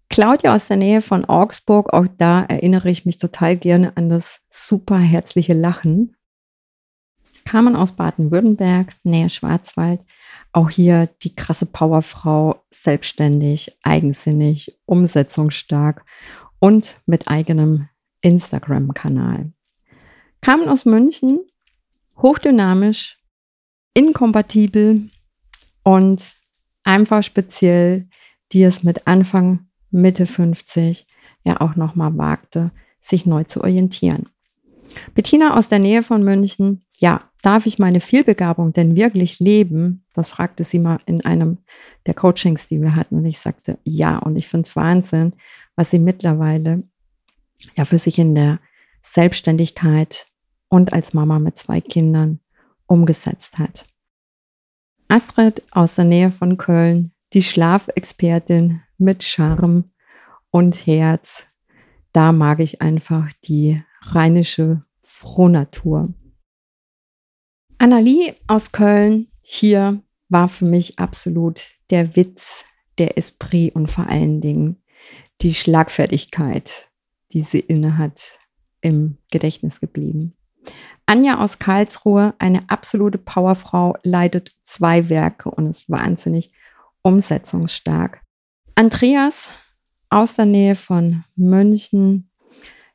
Claudia 0.09 0.55
aus 0.55 0.67
der 0.69 0.79
Nähe 0.79 1.03
von 1.03 1.27
Augsburg, 1.27 1.93
auch 1.93 2.07
da 2.17 2.43
erinnere 2.43 2.91
ich 2.91 3.05
mich 3.05 3.19
total 3.19 3.57
gerne 3.59 3.97
an 3.99 4.09
das 4.09 4.41
super 4.49 4.99
herzliche 4.99 5.53
Lachen. 5.53 6.17
Carmen 7.45 7.77
aus 7.77 7.93
Baden-Württemberg, 7.93 8.95
Nähe 9.03 9.29
Schwarzwald, 9.29 10.01
auch 10.53 10.71
hier 10.71 11.09
die 11.23 11.35
krasse 11.35 11.67
Powerfrau, 11.67 12.65
selbstständig, 12.71 13.77
eigensinnig, 13.83 14.79
umsetzungsstark 14.87 16.05
und 16.63 17.01
mit 17.07 17.27
eigenem 17.27 17.89
Instagram-Kanal. 18.21 19.53
Kamen 20.41 20.69
aus 20.69 20.85
München, 20.85 21.41
hochdynamisch, 22.19 23.19
inkompatibel 23.95 25.09
und 25.83 26.23
einfach 26.85 27.25
speziell, 27.25 28.09
die 28.53 28.63
es 28.63 28.85
mit 28.85 29.09
Anfang, 29.09 29.67
Mitte 29.91 30.29
50 30.29 31.05
ja 31.43 31.61
auch 31.61 31.75
nochmal 31.75 32.17
wagte, 32.17 32.71
sich 33.01 33.27
neu 33.27 33.43
zu 33.43 33.61
orientieren. 33.61 34.29
Bettina 35.15 35.57
aus 35.57 35.69
der 35.69 35.81
Nähe 35.81 36.05
von 36.05 36.23
München, 36.23 36.85
ja, 36.97 37.23
darf 37.43 37.67
ich 37.67 37.81
meine 37.81 38.01
Vielbegabung 38.01 38.73
denn 38.73 38.95
wirklich 38.95 39.41
leben? 39.41 40.05
Das 40.15 40.29
fragte 40.29 40.63
sie 40.63 40.79
mal 40.79 41.01
in 41.07 41.25
einem 41.25 41.59
der 42.07 42.15
Coachings, 42.15 42.69
die 42.69 42.81
wir 42.81 42.95
hatten. 42.95 43.17
Und 43.17 43.27
ich 43.27 43.41
sagte, 43.41 43.79
ja. 43.83 44.19
Und 44.19 44.37
ich 44.37 44.47
finde 44.47 44.69
es 44.69 44.77
Wahnsinn, 44.77 45.33
was 45.77 45.91
sie 45.91 45.99
mittlerweile 45.99 46.83
ja 47.77 47.85
für 47.85 47.99
sich 47.99 48.19
in 48.19 48.35
der 48.35 48.61
Selbstständigkeit 49.03 50.27
und 50.69 50.93
als 50.93 51.15
Mama 51.15 51.39
mit 51.39 51.59
zwei 51.59 51.81
Kindern 51.81 52.41
umgesetzt 52.87 53.59
hat. 53.59 53.87
Astrid 55.09 55.63
aus 55.73 55.95
der 55.95 56.05
Nähe 56.05 56.33
von 56.33 56.57
Köln, 56.57 57.13
die 57.33 57.43
Schlafexpertin 57.43 58.81
mit 58.99 59.23
Charme 59.23 59.91
und 60.51 60.87
Herz. 60.87 61.45
Da 62.13 62.33
mag 62.33 62.61
ich 62.61 62.81
einfach 62.81 63.31
die 63.45 63.83
rheinische 64.03 64.83
Frohnatur. 65.03 66.13
Annalie 67.79 68.37
aus 68.47 68.73
Köln, 68.73 69.29
hier 69.41 70.03
war 70.29 70.49
für 70.49 70.65
mich 70.65 70.99
absolut 70.99 71.63
der 71.91 72.17
Witz, 72.17 72.65
der 72.99 73.19
Esprit 73.19 73.75
und 73.75 73.91
vor 73.91 74.07
allen 74.07 74.41
Dingen 74.41 74.82
die 75.41 75.55
Schlagfertigkeit, 75.55 76.89
die 77.33 77.43
sie 77.43 77.61
innehat, 77.61 78.39
im 78.81 79.19
Gedächtnis 79.31 79.81
geblieben. 79.81 80.35
Anja 81.07 81.39
aus 81.39 81.59
Karlsruhe, 81.59 82.35
eine 82.39 82.69
absolute 82.69 83.19
Powerfrau, 83.19 83.97
leitet 84.03 84.53
zwei 84.63 85.09
Werke 85.09 85.51
und 85.51 85.69
ist 85.69 85.91
wahnsinnig 85.91 86.53
umsetzungsstark. 87.03 88.21
Andreas 88.75 89.49
aus 90.09 90.35
der 90.35 90.47
Nähe 90.47 90.77
von 90.77 91.25
München, 91.35 92.31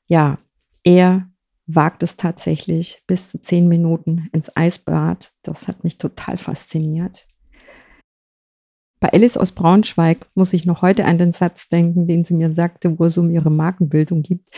ja, 0.05 0.37
er 0.83 1.27
wagt 1.65 2.01
es 2.01 2.15
tatsächlich 2.15 3.03
bis 3.07 3.29
zu 3.29 3.39
zehn 3.39 3.67
Minuten 3.67 4.29
ins 4.31 4.55
Eisbad. 4.55 5.33
Das 5.43 5.67
hat 5.67 5.83
mich 5.83 5.97
total 5.97 6.37
fasziniert. 6.37 7.27
Bei 8.99 9.13
Alice 9.13 9.37
aus 9.37 9.51
Braunschweig 9.51 10.25
muss 10.33 10.53
ich 10.53 10.65
noch 10.65 10.81
heute 10.81 11.05
an 11.05 11.17
den 11.17 11.31
Satz 11.31 11.69
denken, 11.69 12.07
den 12.07 12.23
sie 12.23 12.33
mir 12.33 12.51
sagte, 12.53 12.97
wo 12.97 13.05
es 13.05 13.17
um 13.17 13.29
ihre 13.29 13.51
Markenbildung 13.51 14.23
gibt. 14.23 14.49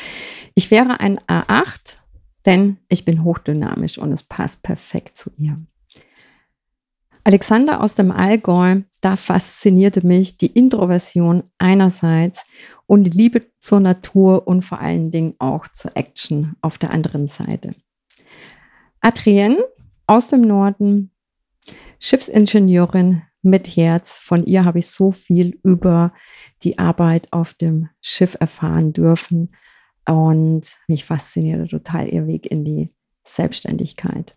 Ich 0.56 0.72
wäre 0.72 1.00
ein 1.02 1.20
A8, 1.22 1.98
denn 2.46 2.78
ich 2.88 3.04
bin 3.04 3.24
hochdynamisch 3.24 3.98
und 3.98 4.14
es 4.14 4.24
passt 4.24 4.64
perfekt 4.64 5.18
zu 5.18 5.30
ihr. 5.38 5.58
Alexander 7.26 7.82
aus 7.84 7.96
dem 7.96 8.12
Allgäu, 8.12 8.82
da 9.02 9.18
faszinierte 9.18 10.08
mich 10.08 10.38
die 10.38 10.48
Introversion 10.48 11.44
einerseits 11.58 12.44
und 12.88 13.04
die 13.04 13.12
Liebe 13.12 13.44
zur 13.60 13.82
Natur 13.82 14.48
und 14.48 14.64
vor 14.64 14.80
allen 14.80 15.12
Dingen 15.12 15.36
auch 15.38 15.68
zur 15.68 15.96
Action 15.96 16.56
auf 16.62 16.78
der 16.78 16.92
anderen 16.92 17.28
Seite. 17.28 17.76
Adrienne 19.02 19.64
aus 20.08 20.30
dem 20.30 20.42
Norden, 20.42 21.12
Schiffsingenieurin, 22.00 23.22
mit 23.42 23.68
Herz. 23.68 24.18
Von 24.18 24.46
ihr 24.46 24.66
habe 24.66 24.80
ich 24.80 24.88
so 24.88 25.12
viel 25.12 25.60
über 25.64 26.14
die 26.64 26.80
Arbeit 26.80 27.32
auf 27.32 27.54
dem 27.54 27.90
Schiff 28.02 28.36
erfahren 28.40 28.94
dürfen 28.94 29.56
und 30.08 30.64
mich 30.88 31.06
faszinierte 31.06 31.68
total 31.68 32.08
ihr 32.10 32.28
Weg 32.28 32.50
in 32.50 32.66
die 32.66 32.94
Selbstständigkeit. 33.26 34.36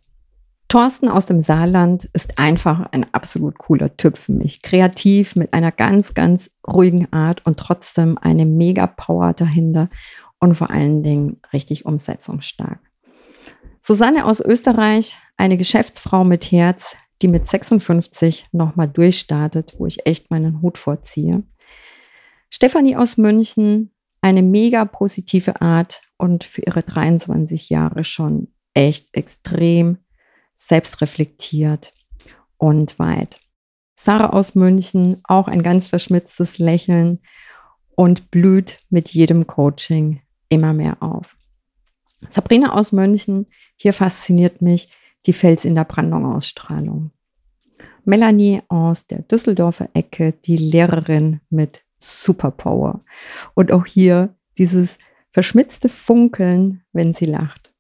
Thorsten 0.69 1.09
aus 1.09 1.27
dem 1.27 1.43
Saarland 1.43 2.09
ist 2.15 2.39
einfach 2.39 2.89
ein 2.93 3.13
absolut 3.13 3.59
cooler 3.59 3.95
Typ 3.97 4.17
für 4.17 4.33
mich. 4.33 4.63
Kreativ, 4.63 5.37
mit 5.37 5.53
einer 5.53 5.71
ganz, 5.71 6.15
ganz 6.15 6.51
ruhigen 6.67 7.13
Art 7.13 7.45
und 7.45 7.59
trotzdem 7.59 8.17
eine 8.17 8.47
mega 8.47 8.87
Power 8.87 9.35
dahinter 9.35 9.91
und 10.39 10.55
vor 10.55 10.71
allen 10.71 11.03
Dingen 11.03 11.41
richtig 11.53 11.85
umsetzungsstark. 11.85 12.79
Susanne 13.83 14.25
aus 14.25 14.41
Österreich, 14.41 15.19
eine 15.37 15.59
Geschäftsfrau 15.59 16.25
mit 16.25 16.51
Herz, 16.51 16.97
die 17.23 17.29
mit 17.29 17.47
56 17.47 18.49
nochmal 18.53 18.89
durchstartet, 18.89 19.75
wo 19.79 19.87
ich 19.87 20.07
echt 20.07 20.31
meinen 20.31 20.61
Hut 20.61 20.79
vorziehe. 20.79 21.43
Stefanie 22.51 22.97
aus 22.97 23.17
München, 23.17 23.93
eine 24.21 24.43
mega 24.43 24.85
positive 24.85 25.61
Art 25.61 26.03
und 26.19 26.45
für 26.45 26.63
ihre 26.63 26.83
23 26.83 27.71
Jahre 27.71 28.05
schon 28.05 28.49
echt 28.75 29.15
extrem 29.15 29.99
selbstreflektiert 30.57 31.93
und 32.59 32.99
weit. 32.99 33.41
Sarah 33.97 34.31
aus 34.31 34.55
München, 34.55 35.21
auch 35.25 35.49
ein 35.49 35.63
ganz 35.63 35.89
verschmitztes 35.89 36.59
Lächeln 36.59 37.21
und 37.95 38.31
blüht 38.31 38.79
mit 38.91 39.11
jedem 39.11 39.47
Coaching 39.47 40.21
immer 40.49 40.73
mehr 40.73 41.03
auf. 41.03 41.37
Sabrina 42.31 42.75
aus 42.75 42.93
München, 42.93 43.47
hier 43.77 43.93
fasziniert 43.93 44.63
mich 44.63 44.89
die 45.27 45.33
Fels 45.33 45.65
in 45.65 45.75
der 45.75 45.85
Brandung 45.85 46.27
Ausstrahlung. 46.27 47.11
Melanie 48.05 48.61
aus 48.69 49.07
der 49.07 49.23
Düsseldorfer 49.23 49.89
Ecke, 49.95 50.33
die 50.45 50.57
Lehrerin 50.57 51.41
mit 51.51 51.85
Superpower. 51.99 53.05
Und 53.55 53.71
auch 53.71 53.87
hier 53.87 54.35
dieses 54.59 54.99
verschmitzte 55.31 55.89
Funkeln, 55.89 56.83
wenn 56.93 57.15
sie 57.15 57.27
lacht. 57.27 57.73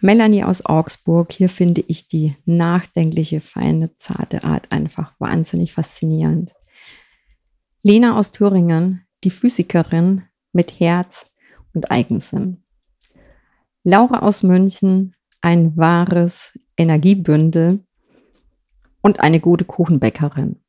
Melanie 0.00 0.44
aus 0.44 0.64
Augsburg, 0.64 1.32
hier 1.32 1.48
finde 1.48 1.82
ich 1.86 2.06
die 2.06 2.36
nachdenkliche, 2.44 3.40
feine, 3.40 3.96
zarte 3.96 4.44
Art 4.44 4.70
einfach 4.70 5.14
wahnsinnig 5.18 5.72
faszinierend. 5.72 6.54
Lena 7.82 8.18
aus 8.18 8.30
Thüringen, 8.30 9.06
die 9.24 9.30
Physikerin 9.30 10.22
mit 10.52 10.80
Herz 10.80 11.30
und 11.72 11.90
Eigensinn. 11.90 12.62
Laura 13.84 14.20
aus 14.20 14.42
München, 14.42 15.14
ein 15.46 15.76
wahres 15.76 16.58
Energiebündel 16.76 17.86
und 19.00 19.20
eine 19.20 19.38
gute 19.38 19.64
Kuchenbäckerin. 19.64 20.60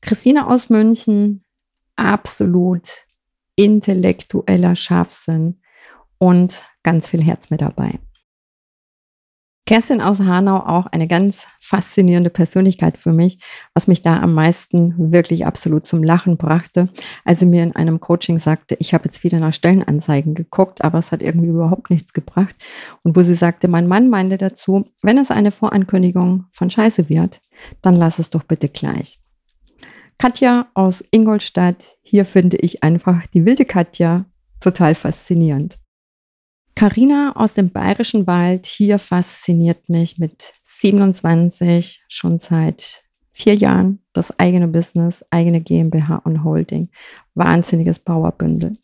Christina 0.00 0.48
aus 0.48 0.70
München, 0.70 1.44
absolut 1.94 2.88
intellektueller 3.56 4.76
Scharfsinn 4.76 5.60
und 6.16 6.64
ganz 6.82 7.10
viel 7.10 7.22
Herz 7.22 7.50
mit 7.50 7.60
dabei. 7.60 7.98
Kerstin 9.70 10.00
aus 10.00 10.18
Hanau 10.18 10.56
auch 10.66 10.86
eine 10.86 11.06
ganz 11.06 11.46
faszinierende 11.60 12.28
Persönlichkeit 12.28 12.98
für 12.98 13.12
mich, 13.12 13.38
was 13.72 13.86
mich 13.86 14.02
da 14.02 14.18
am 14.18 14.34
meisten 14.34 15.12
wirklich 15.12 15.46
absolut 15.46 15.86
zum 15.86 16.02
Lachen 16.02 16.36
brachte, 16.38 16.88
als 17.24 17.38
sie 17.38 17.46
mir 17.46 17.62
in 17.62 17.76
einem 17.76 18.00
Coaching 18.00 18.40
sagte, 18.40 18.74
ich 18.80 18.94
habe 18.94 19.04
jetzt 19.04 19.22
wieder 19.22 19.38
nach 19.38 19.52
Stellenanzeigen 19.52 20.34
geguckt, 20.34 20.82
aber 20.82 20.98
es 20.98 21.12
hat 21.12 21.22
irgendwie 21.22 21.50
überhaupt 21.50 21.88
nichts 21.88 22.12
gebracht. 22.12 22.56
Und 23.04 23.14
wo 23.14 23.20
sie 23.20 23.36
sagte, 23.36 23.68
mein 23.68 23.86
Mann 23.86 24.10
meinte 24.10 24.38
dazu, 24.38 24.86
wenn 25.02 25.18
es 25.18 25.30
eine 25.30 25.52
Vorankündigung 25.52 26.46
von 26.50 26.68
Scheiße 26.68 27.08
wird, 27.08 27.40
dann 27.80 27.94
lass 27.94 28.18
es 28.18 28.30
doch 28.30 28.42
bitte 28.42 28.68
gleich. 28.68 29.20
Katja 30.18 30.66
aus 30.74 31.04
Ingolstadt, 31.12 31.96
hier 32.02 32.24
finde 32.24 32.56
ich 32.56 32.82
einfach 32.82 33.24
die 33.28 33.46
wilde 33.46 33.66
Katja 33.66 34.24
total 34.58 34.96
faszinierend. 34.96 35.78
Carina 36.80 37.36
aus 37.36 37.52
dem 37.52 37.68
Bayerischen 37.68 38.26
Wald 38.26 38.64
hier 38.64 38.98
fasziniert 38.98 39.90
mich 39.90 40.16
mit 40.16 40.54
27 40.62 42.06
schon 42.08 42.38
seit 42.38 43.02
vier 43.32 43.54
Jahren 43.54 43.98
das 44.14 44.38
eigene 44.40 44.66
Business, 44.66 45.22
eigene 45.28 45.60
GmbH 45.60 46.22
und 46.24 46.42
Holding. 46.42 46.88
Wahnsinniges 47.34 47.98
Powerbündel. 47.98 48.78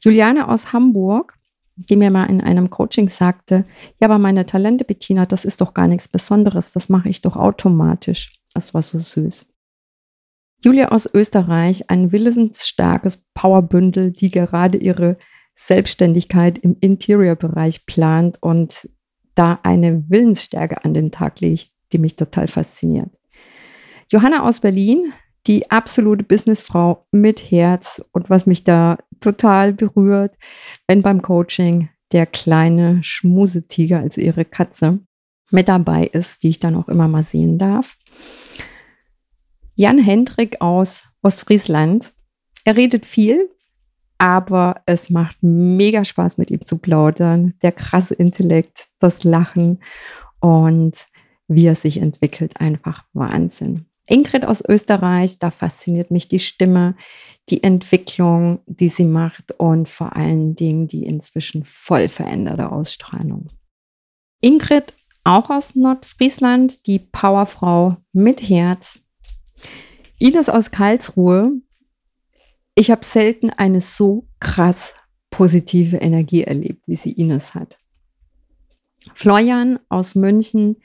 Juliane 0.00 0.48
aus 0.48 0.72
Hamburg, 0.72 1.38
die 1.76 1.94
mir 1.94 2.10
mal 2.10 2.24
in 2.24 2.40
einem 2.40 2.70
Coaching 2.70 3.08
sagte, 3.08 3.64
ja, 4.00 4.08
aber 4.08 4.18
meine 4.18 4.44
Talente, 4.44 4.82
Bettina, 4.82 5.24
das 5.24 5.44
ist 5.44 5.60
doch 5.60 5.74
gar 5.74 5.86
nichts 5.86 6.08
Besonderes, 6.08 6.72
das 6.72 6.88
mache 6.88 7.08
ich 7.08 7.20
doch 7.20 7.36
automatisch. 7.36 8.40
Das 8.52 8.74
war 8.74 8.82
so 8.82 8.98
süß. 8.98 9.46
Julia 10.64 10.88
aus 10.88 11.08
Österreich, 11.14 11.88
ein 11.88 12.10
willensstarkes 12.10 13.28
Powerbündel, 13.32 14.10
die 14.10 14.32
gerade 14.32 14.76
ihre 14.76 15.18
Selbstständigkeit 15.58 16.56
im 16.58 16.76
Interior-Bereich 16.80 17.84
plant 17.84 18.38
und 18.40 18.88
da 19.34 19.58
eine 19.64 20.08
Willensstärke 20.08 20.84
an 20.84 20.94
den 20.94 21.10
Tag 21.10 21.40
legt, 21.40 21.72
die 21.92 21.98
mich 21.98 22.16
total 22.16 22.48
fasziniert. 22.48 23.10
Johanna 24.10 24.46
aus 24.46 24.60
Berlin, 24.60 25.12
die 25.46 25.70
absolute 25.70 26.24
Businessfrau 26.24 27.06
mit 27.10 27.50
Herz 27.50 28.02
und 28.12 28.30
was 28.30 28.46
mich 28.46 28.64
da 28.64 28.98
total 29.20 29.72
berührt, 29.72 30.36
wenn 30.86 31.02
beim 31.02 31.22
Coaching 31.22 31.88
der 32.12 32.26
kleine 32.26 33.02
Schmusetiger, 33.02 33.98
also 33.98 34.20
ihre 34.20 34.44
Katze, 34.44 35.00
mit 35.50 35.68
dabei 35.68 36.06
ist, 36.06 36.42
die 36.42 36.50
ich 36.50 36.60
dann 36.60 36.76
auch 36.76 36.88
immer 36.88 37.08
mal 37.08 37.24
sehen 37.24 37.58
darf. 37.58 37.96
Jan 39.74 39.98
Hendrik 39.98 40.60
aus 40.60 41.02
Ostfriesland. 41.22 42.12
Er 42.64 42.76
redet 42.76 43.06
viel, 43.06 43.50
aber 44.18 44.82
es 44.86 45.10
macht 45.10 45.38
mega 45.40 46.04
Spaß, 46.04 46.36
mit 46.36 46.50
ihm 46.50 46.64
zu 46.64 46.78
plaudern. 46.78 47.54
Der 47.62 47.72
krasse 47.72 48.14
Intellekt, 48.14 48.88
das 48.98 49.24
Lachen 49.24 49.80
und 50.40 51.06
wie 51.46 51.66
er 51.66 51.76
sich 51.76 51.98
entwickelt, 51.98 52.60
einfach 52.60 53.04
Wahnsinn. 53.12 53.86
Ingrid 54.06 54.44
aus 54.44 54.62
Österreich, 54.66 55.38
da 55.38 55.50
fasziniert 55.50 56.10
mich 56.10 56.28
die 56.28 56.40
Stimme, 56.40 56.94
die 57.50 57.62
Entwicklung, 57.62 58.60
die 58.66 58.88
sie 58.88 59.04
macht 59.04 59.52
und 59.58 59.88
vor 59.88 60.16
allen 60.16 60.54
Dingen 60.54 60.88
die 60.88 61.04
inzwischen 61.04 61.64
voll 61.64 62.08
veränderte 62.08 62.72
Ausstrahlung. 62.72 63.48
Ingrid, 64.40 64.94
auch 65.24 65.50
aus 65.50 65.74
Nordfriesland, 65.74 66.86
die 66.86 66.98
Powerfrau 66.98 67.96
mit 68.12 68.48
Herz. 68.48 69.02
Ines 70.18 70.48
aus 70.48 70.70
Karlsruhe, 70.70 71.52
ich 72.78 72.92
habe 72.92 73.04
selten 73.04 73.50
eine 73.50 73.80
so 73.80 74.28
krass 74.38 74.94
positive 75.30 75.96
Energie 75.96 76.44
erlebt, 76.44 76.86
wie 76.86 76.94
sie 76.94 77.10
Ines 77.10 77.54
hat. 77.54 77.78
Florian 79.14 79.80
aus 79.88 80.14
München, 80.14 80.76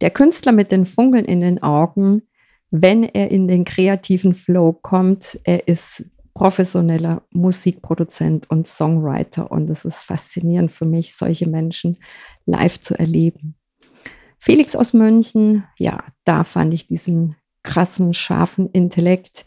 der 0.00 0.10
Künstler 0.10 0.52
mit 0.52 0.70
den 0.70 0.86
Funkeln 0.86 1.24
in 1.24 1.40
den 1.40 1.60
Augen, 1.60 2.22
wenn 2.70 3.02
er 3.02 3.32
in 3.32 3.48
den 3.48 3.64
kreativen 3.64 4.34
Flow 4.34 4.72
kommt, 4.72 5.40
er 5.42 5.66
ist 5.66 6.04
professioneller 6.34 7.22
Musikproduzent 7.30 8.48
und 8.48 8.68
Songwriter 8.68 9.50
und 9.50 9.68
es 9.70 9.84
ist 9.84 10.04
faszinierend 10.04 10.70
für 10.70 10.84
mich, 10.84 11.16
solche 11.16 11.48
Menschen 11.48 11.98
live 12.46 12.78
zu 12.78 12.96
erleben. 12.96 13.56
Felix 14.38 14.76
aus 14.76 14.92
München, 14.92 15.64
ja, 15.78 16.04
da 16.22 16.44
fand 16.44 16.74
ich 16.74 16.86
diesen 16.86 17.34
krassen, 17.64 18.14
scharfen 18.14 18.70
Intellekt, 18.70 19.44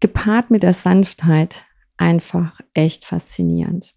gepaart 0.00 0.50
mit 0.50 0.62
der 0.62 0.74
Sanftheit 0.74 1.64
einfach 1.96 2.60
echt 2.74 3.04
faszinierend. 3.04 3.94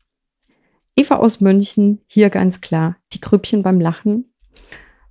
Eva 0.95 1.17
aus 1.17 1.41
München, 1.41 2.01
hier 2.07 2.29
ganz 2.29 2.61
klar, 2.61 2.97
die 3.13 3.21
Grüppchen 3.21 3.61
beim 3.61 3.79
Lachen. 3.79 4.33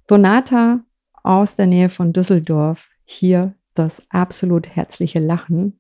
Donata 0.07 0.81
aus 1.23 1.57
der 1.57 1.67
Nähe 1.67 1.91
von 1.91 2.13
Düsseldorf, 2.13 2.89
hier 3.05 3.55
das 3.75 4.03
absolut 4.11 4.67
herzliche 4.67 5.21
Lachen. 5.21 5.79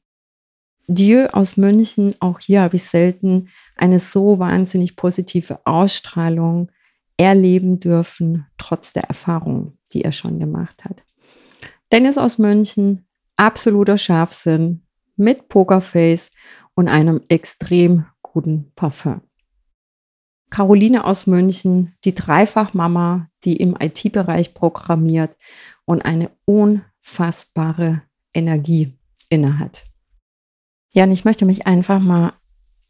Dieu 0.86 1.26
aus 1.32 1.56
München, 1.56 2.14
auch 2.20 2.38
hier 2.38 2.62
habe 2.62 2.76
ich 2.76 2.84
selten 2.84 3.48
eine 3.76 3.98
so 3.98 4.38
wahnsinnig 4.38 4.94
positive 4.94 5.58
Ausstrahlung 5.64 6.70
erleben 7.16 7.80
dürfen, 7.80 8.46
trotz 8.58 8.92
der 8.92 9.04
Erfahrung, 9.04 9.78
die 9.92 10.02
er 10.02 10.12
schon 10.12 10.38
gemacht 10.38 10.84
hat. 10.84 11.02
Dennis 11.90 12.18
aus 12.18 12.38
München, 12.38 13.06
absoluter 13.36 13.98
Scharfsinn, 13.98 14.85
mit 15.16 15.48
Pokerface 15.48 16.30
und 16.74 16.88
einem 16.88 17.22
extrem 17.28 18.06
guten 18.22 18.72
Parfum. 18.76 19.22
Caroline 20.50 21.04
aus 21.04 21.26
München, 21.26 21.94
die 22.04 22.14
Dreifachmama, 22.14 23.28
die 23.44 23.56
im 23.56 23.76
IT-Bereich 23.78 24.54
programmiert 24.54 25.36
und 25.84 26.04
eine 26.04 26.30
unfassbare 26.44 28.02
Energie 28.32 28.96
innehat. 29.28 29.84
Ja, 30.92 31.04
und 31.04 31.12
ich 31.12 31.24
möchte 31.24 31.44
mich 31.44 31.66
einfach 31.66 31.98
mal 31.98 32.32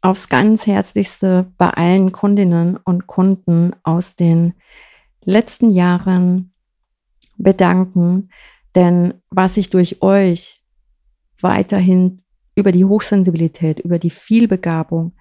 aufs 0.01 0.29
ganz 0.29 0.67
herzlichste 0.67 1.51
bei 1.57 1.69
allen 1.69 2.11
Kundinnen 2.11 2.77
und 2.77 3.07
Kunden 3.07 3.75
aus 3.83 4.15
den 4.15 4.53
letzten 5.23 5.71
Jahren 5.71 6.53
bedanken, 7.37 8.29
denn 8.75 9.15
was 9.29 9.57
ich 9.57 9.69
durch 9.69 10.01
euch 10.01 10.56
weiterhin 11.41 12.21
über 12.55 12.71
die 12.71 12.85
Hochsensibilität, 12.85 13.79
über 13.79 13.99
die 13.99 14.09
Vielbegabung 14.09 15.13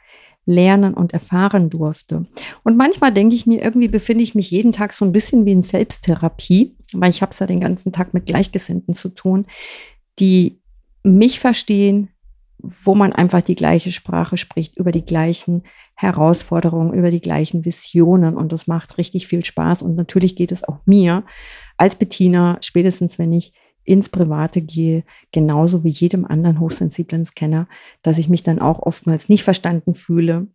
lernen 0.47 0.95
und 0.95 1.13
erfahren 1.13 1.71
durfte. 1.71 2.25
Und 2.63 2.77
manchmal 2.77 3.13
denke 3.13 3.35
ich 3.35 3.47
mir, 3.47 3.63
irgendwie 3.63 3.89
befinde 3.89 4.23
ich 4.23 4.35
mich 4.35 4.51
jeden 4.51 4.73
Tag 4.73 4.93
so 4.93 5.05
ein 5.05 5.13
bisschen 5.13 5.45
wie 5.45 5.53
in 5.53 5.63
Selbsttherapie, 5.63 6.77
weil 6.93 7.11
ich 7.11 7.21
habe 7.21 7.33
es 7.33 7.41
ja 7.41 7.47
den 7.47 7.61
ganzen 7.61 7.93
Tag 7.93 8.15
mit 8.15 8.27
Gleichgesinnten 8.27 8.95
zu 8.95 9.09
tun, 9.09 9.47
die 10.21 10.61
mich 11.03 11.41
verstehen, 11.41 12.11
wo 12.59 12.95
man 12.95 13.13
einfach 13.13 13.43
die 13.43 13.55
gleiche 13.55 13.93
Sprache 13.93 14.37
spricht, 14.37 14.77
über 14.77 14.93
die 14.93 15.05
gleichen 15.05 15.65
Herausforderungen, 15.95 16.95
über 16.95 17.11
die 17.11 17.21
gleichen 17.21 17.65
Visionen. 17.65 18.37
Und 18.37 18.53
das 18.53 18.67
macht 18.67 18.99
richtig 18.99 19.27
viel 19.27 19.45
Spaß. 19.45 19.83
Und 19.83 19.95
natürlich 19.95 20.37
geht 20.37 20.53
es 20.53 20.65
auch 20.65 20.79
mir 20.87 21.25
als 21.77 21.97
Bettina, 21.97 22.57
spätestens 22.61 23.19
wenn 23.19 23.33
ich 23.33 23.53
ins 23.87 24.09
Private 24.09 24.61
gehe, 24.61 25.05
genauso 25.33 25.85
wie 25.85 25.91
jedem 25.91 26.25
anderen 26.25 26.61
hochsensiblen 26.61 27.25
Scanner, 27.25 27.69
dass 28.03 28.19
ich 28.19 28.29
mich 28.29 28.43
dann 28.43 28.59
auch 28.59 28.81
oftmals 28.81 29.29
nicht 29.29 29.45
verstanden 29.45 29.95
fühle 29.95 30.49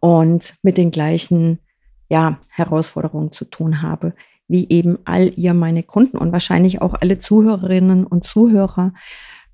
und 0.00 0.54
mit 0.62 0.76
den 0.76 0.90
gleichen 0.90 1.58
ja, 2.08 2.38
Herausforderungen 2.48 3.32
zu 3.32 3.44
tun 3.44 3.82
habe, 3.82 4.14
wie 4.48 4.66
eben 4.68 4.98
all 5.04 5.32
ihr 5.36 5.54
meine 5.54 5.82
Kunden 5.82 6.16
und 6.16 6.32
wahrscheinlich 6.32 6.80
auch 6.80 6.94
alle 6.94 7.18
Zuhörerinnen 7.18 8.06
und 8.06 8.24
Zuhörer. 8.24 8.94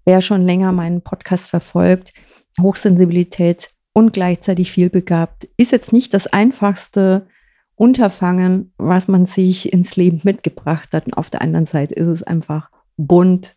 Wer 0.05 0.21
schon 0.21 0.43
länger 0.43 0.73
meinen 0.73 1.03
Podcast 1.03 1.49
verfolgt, 1.49 2.13
Hochsensibilität 2.61 3.71
und 3.93 4.13
gleichzeitig 4.13 4.71
vielbegabt, 4.71 5.49
ist 5.57 5.73
jetzt 5.73 5.93
nicht 5.93 6.15
das 6.15 6.27
einfachste 6.27 7.27
Unterfangen, 7.77 8.73
was 8.79 9.09
man 9.09 9.27
sich 9.27 9.73
ins 9.73 9.97
Leben 9.97 10.21
mitgebracht 10.23 10.91
hat. 10.93 11.07
Und 11.07 11.15
auf 11.15 11.31
der 11.31 11.43
anderen 11.43 11.67
Seite 11.67 11.95
ist 11.95 12.07
es 12.07 12.23
einfach 12.23 12.71
bunt, 12.97 13.57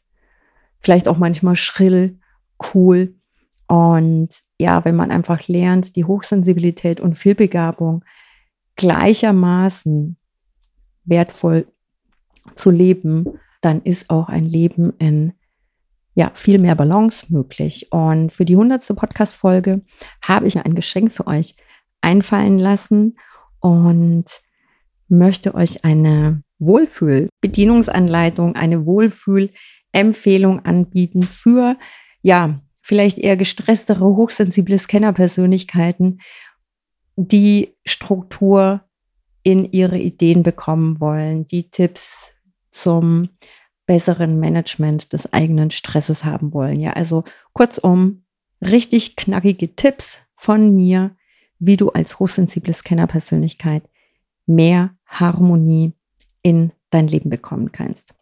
vielleicht 0.80 1.08
auch 1.08 1.18
manchmal 1.18 1.56
schrill, 1.56 2.20
cool. 2.74 3.16
Und 3.68 4.30
ja, 4.60 4.84
wenn 4.86 4.96
man 4.96 5.12
einfach 5.12 5.48
lernt, 5.48 5.96
die 5.96 6.06
Hochsensibilität 6.06 7.00
und 7.00 7.16
Vielbegabung 7.18 8.04
gleichermaßen 8.76 10.18
wertvoll 11.06 11.68
zu 12.56 12.72
leben, 12.72 13.26
dann 13.62 13.82
ist 13.82 14.10
auch 14.10 14.30
ein 14.30 14.46
Leben 14.46 14.94
in 14.98 15.34
ja, 16.16 16.32
viel 16.34 16.58
mehr 16.58 16.74
Balance 16.74 17.28
möglich. 17.30 17.92
Und 17.92 18.34
für 18.34 18.46
die 18.46 18.56
hundertste 18.56 18.96
Podcast-Folge 18.96 19.82
habe 20.24 20.48
ich 20.48 20.58
ein 20.58 20.74
Geschenk 20.74 21.12
für 21.12 21.28
euch 21.28 21.56
einfallen 22.02 22.58
lassen 22.58 23.18
und 23.68 24.26
möchte 25.10 25.54
euch 25.56 25.84
eine 25.84 26.42
Wohlfühl-Bedienungsanleitung, 26.60 28.56
eine 28.56 28.86
Wohlfühl-Empfehlung 28.86 30.64
anbieten 30.66 31.28
für, 31.28 31.76
ja, 32.22 32.62
vielleicht 32.82 33.18
eher 33.18 33.36
gestresstere, 33.36 34.06
hochsensible 34.06 34.80
Scanner-Persönlichkeiten, 34.80 36.20
die 37.18 37.76
Struktur 37.86 38.86
in 39.44 39.66
ihre 39.72 39.98
Ideen 39.98 40.44
bekommen 40.44 41.02
wollen, 41.02 41.46
die 41.48 41.70
Tipps 41.70 42.32
zum 42.72 43.30
besseren 43.86 44.40
Management 44.40 45.12
des 45.12 45.34
eigenen 45.34 45.72
Stresses 45.72 46.24
haben 46.24 46.54
wollen. 46.54 46.80
Ja, 46.80 46.94
also 46.94 47.26
kurzum, 47.54 48.24
richtig 48.62 49.18
knackige 49.18 49.76
Tipps 49.76 50.20
von 50.36 50.74
mir, 50.76 51.17
wie 51.60 51.78
du 51.78 51.90
als 51.90 52.20
hochsensible 52.20 52.74
Scanner-Persönlichkeit 52.74 53.84
mehr 54.46 54.96
Harmonie 55.06 55.94
in 56.42 56.72
dein 56.90 57.08
Leben 57.08 57.30
bekommen 57.30 57.72
kannst. 57.72 58.14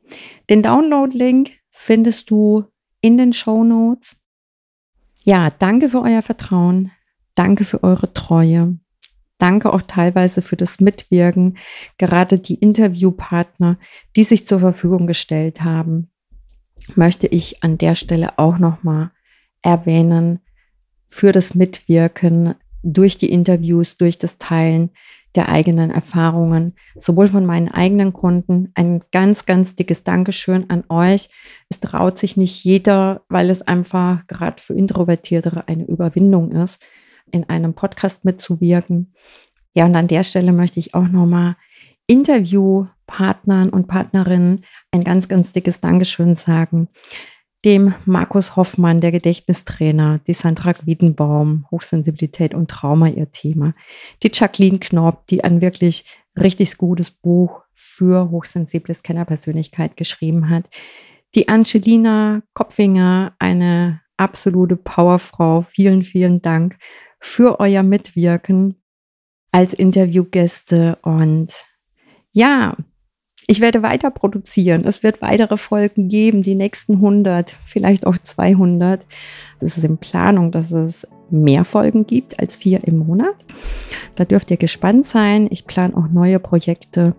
Den 0.50 0.64
Download-Link 0.64 1.52
findest 1.70 2.30
du 2.30 2.66
in 3.02 3.18
den 3.18 3.34
Show 3.34 3.64
Notes. 3.64 4.18
Ja, 5.24 5.50
danke 5.50 5.90
für 5.90 6.02
euer 6.02 6.22
Vertrauen. 6.22 6.92
Danke 7.36 7.66
für 7.66 7.84
eure 7.84 8.14
Treue. 8.14 8.80
Danke 9.38 9.74
auch 9.74 9.82
teilweise 9.82 10.42
für 10.42 10.56
das 10.56 10.80
Mitwirken, 10.80 11.58
gerade 11.98 12.40
die 12.40 12.56
Interviewpartner, 12.56 13.78
die 14.16 14.24
sich 14.24 14.48
zur 14.48 14.62
Verfügung 14.62 15.08
gestellt 15.08 15.62
haben, 15.62 16.10
möchte 16.96 17.28
ich 17.28 17.64
an 17.64 17.78
der 17.78 17.96
Stelle 17.96 18.40
auch 18.40 18.58
nochmal 18.60 19.12
erwähnen 19.62 20.40
für 21.06 21.34
das 21.34 21.54
Mitwirken 21.54 22.56
durch 22.86 23.18
die 23.18 23.32
Interviews, 23.32 23.98
durch 23.98 24.18
das 24.18 24.38
Teilen 24.38 24.92
der 25.36 25.50
eigenen 25.50 25.92
Erfahrungen, 25.92 26.76
sowohl 26.96 27.28
von 27.28 27.46
meinen 27.46 27.68
eigenen 27.68 28.14
Kunden. 28.14 28.72
Ein 28.74 29.02
ganz, 29.12 29.46
ganz 29.46 29.76
dickes 29.76 30.04
Dankeschön 30.04 30.70
an 30.70 30.86
euch. 30.88 31.28
Es 31.68 31.82
traut 31.82 32.18
sich 32.18 32.38
nicht 32.38 32.64
jeder, 32.64 33.24
weil 33.28 33.50
es 33.50 33.62
einfach 33.62 34.26
gerade 34.28 34.62
für 34.62 34.74
Introvertiertere 34.74 35.68
eine 35.68 35.86
Überwindung 35.86 36.52
ist, 36.52 36.86
in 37.32 37.50
einem 37.50 37.74
Podcast 37.74 38.24
mitzuwirken. 38.24 39.14
Ja, 39.74 39.86
und 39.86 39.96
an 39.96 40.08
der 40.08 40.24
Stelle 40.24 40.54
möchte 40.54 40.80
ich 40.80 40.94
auch 40.94 41.08
nochmal 41.08 41.58
Interviewpartnern 42.08 43.70
und 43.70 43.88
Partnerinnen 43.88 44.64
ein 44.92 45.04
ganz, 45.04 45.28
ganz 45.28 45.52
dickes 45.52 45.82
Dankeschön 45.82 46.36
sagen 46.36 46.88
dem 47.66 47.96
Markus 48.06 48.56
Hoffmann, 48.56 49.02
der 49.02 49.12
Gedächtnistrainer, 49.12 50.20
die 50.28 50.36
Sandra 50.36 50.76
Wiedenbaum, 50.86 51.66
Hochsensibilität 51.72 52.54
und 52.54 52.70
Trauma 52.70 53.10
ihr 53.10 53.32
Thema, 53.32 53.74
die 54.22 54.30
Jacqueline 54.32 54.80
Knopp, 54.80 55.26
die 55.28 55.44
ein 55.44 55.62
wirklich 55.62 56.06
richtig 56.40 56.78
gutes 56.78 57.10
Buch 57.10 57.64
für 57.74 58.30
hochsensible 58.30 58.94
Scannerpersönlichkeit 58.94 59.98
geschrieben 59.98 60.50
hat, 60.50 60.66
die 61.34 61.50
Angelina 61.50 62.44
Kopfinger, 62.54 63.34
eine 63.40 64.02
absolute 64.16 64.76
Powerfrau. 64.78 65.64
Vielen, 65.64 66.04
vielen 66.04 66.42
Dank 66.42 66.78
für 67.20 67.60
euer 67.60 67.84
Mitwirken 67.84 68.76
als 69.52 69.74
Interviewgäste 69.74 70.98
und 71.02 71.54
ja, 72.32 72.78
ich 73.48 73.62
werde 73.62 73.84
weiter 73.84 74.10
produzieren. 74.10 74.84
Es 74.86 75.04
wird 75.04 75.22
weitere 75.22 75.58
Folgen 75.58 76.10
geben, 76.10 76.42
die 76.42 76.56
nächsten 76.56 76.96
100, 76.96 77.56
vielleicht 77.66 78.08
auch 78.08 78.18
200. 78.18 79.06
Das 79.60 79.78
ist 79.78 79.84
in 79.84 79.98
Planung, 79.98 80.52
dass 80.52 80.72
es 80.72 81.08
mehr 81.30 81.66
Folgen 81.66 82.08
gibt 82.08 82.40
als 82.40 82.56
vier 82.56 82.84
im 82.88 83.00
Monat. 83.00 83.36
Da 84.16 84.26
dürft 84.26 84.52
ihr 84.52 84.58
gespannt 84.58 85.06
sein. 85.06 85.48
Ich 85.52 85.66
plane 85.66 85.96
auch 85.96 86.08
neue 86.08 86.40
Projekte, 86.40 87.16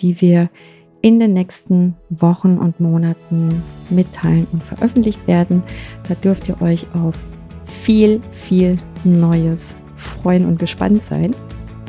die 0.00 0.20
wir 0.20 0.50
in 1.00 1.20
den 1.20 1.32
nächsten 1.32 1.94
Wochen 2.10 2.58
und 2.58 2.80
Monaten 2.80 3.62
mitteilen 3.88 4.46
und 4.52 4.64
veröffentlicht 4.64 5.26
werden. 5.26 5.62
Da 6.08 6.14
dürft 6.14 6.48
ihr 6.48 6.60
euch 6.60 6.86
auf 6.94 7.22
viel, 7.64 8.20
viel 8.32 8.76
Neues 9.04 9.76
freuen 9.96 10.46
und 10.46 10.58
gespannt 10.58 11.04
sein. 11.04 11.34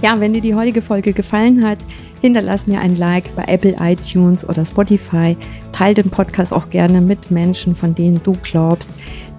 Ja, 0.02 0.19
wenn 0.19 0.34
dir 0.34 0.41
die 0.41 0.56
heutige 0.56 0.82
Folge 0.82 1.13
gefallen 1.13 1.65
hat, 1.65 1.80
Hinterlass 2.21 2.67
mir 2.67 2.82
ein 2.82 2.97
Like 2.97 3.36
bei 3.36 3.43
Apple 3.45 3.75
iTunes 3.79 4.47
oder 4.47 4.65
Spotify. 4.65 5.38
Teil 5.71 5.93
den 5.93 6.10
Podcast 6.10 6.53
auch 6.53 6.69
gerne 6.69 7.01
mit 7.01 7.32
Menschen, 7.32 7.75
von 7.75 7.95
denen 7.95 8.21
du 8.23 8.34
glaubst, 8.41 8.89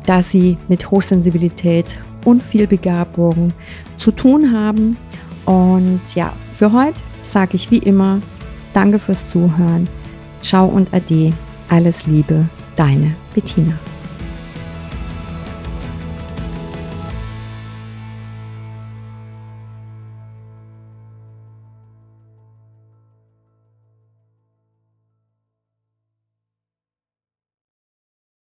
dass 0.07 0.31
sie 0.31 0.57
mit 0.69 0.91
Hochsensibilität 0.91 1.87
und 2.25 2.43
viel 2.43 2.67
Begabung 2.67 3.53
zu 3.97 4.11
tun 4.11 4.53
haben. 4.53 4.97
Und 5.45 6.01
ja, 6.15 6.33
für 6.55 6.73
heute 6.73 7.01
sage 7.23 7.57
ich 7.57 7.71
wie 7.71 7.79
immer, 7.79 8.21
danke 8.73 8.99
fürs 8.99 9.29
Zuhören. 9.29 9.89
Ciao 10.43 10.67
und 10.67 10.93
Ade. 10.95 11.33
Alles 11.69 12.07
Liebe, 12.07 12.47
deine 12.77 13.15
Bettina. 13.35 13.79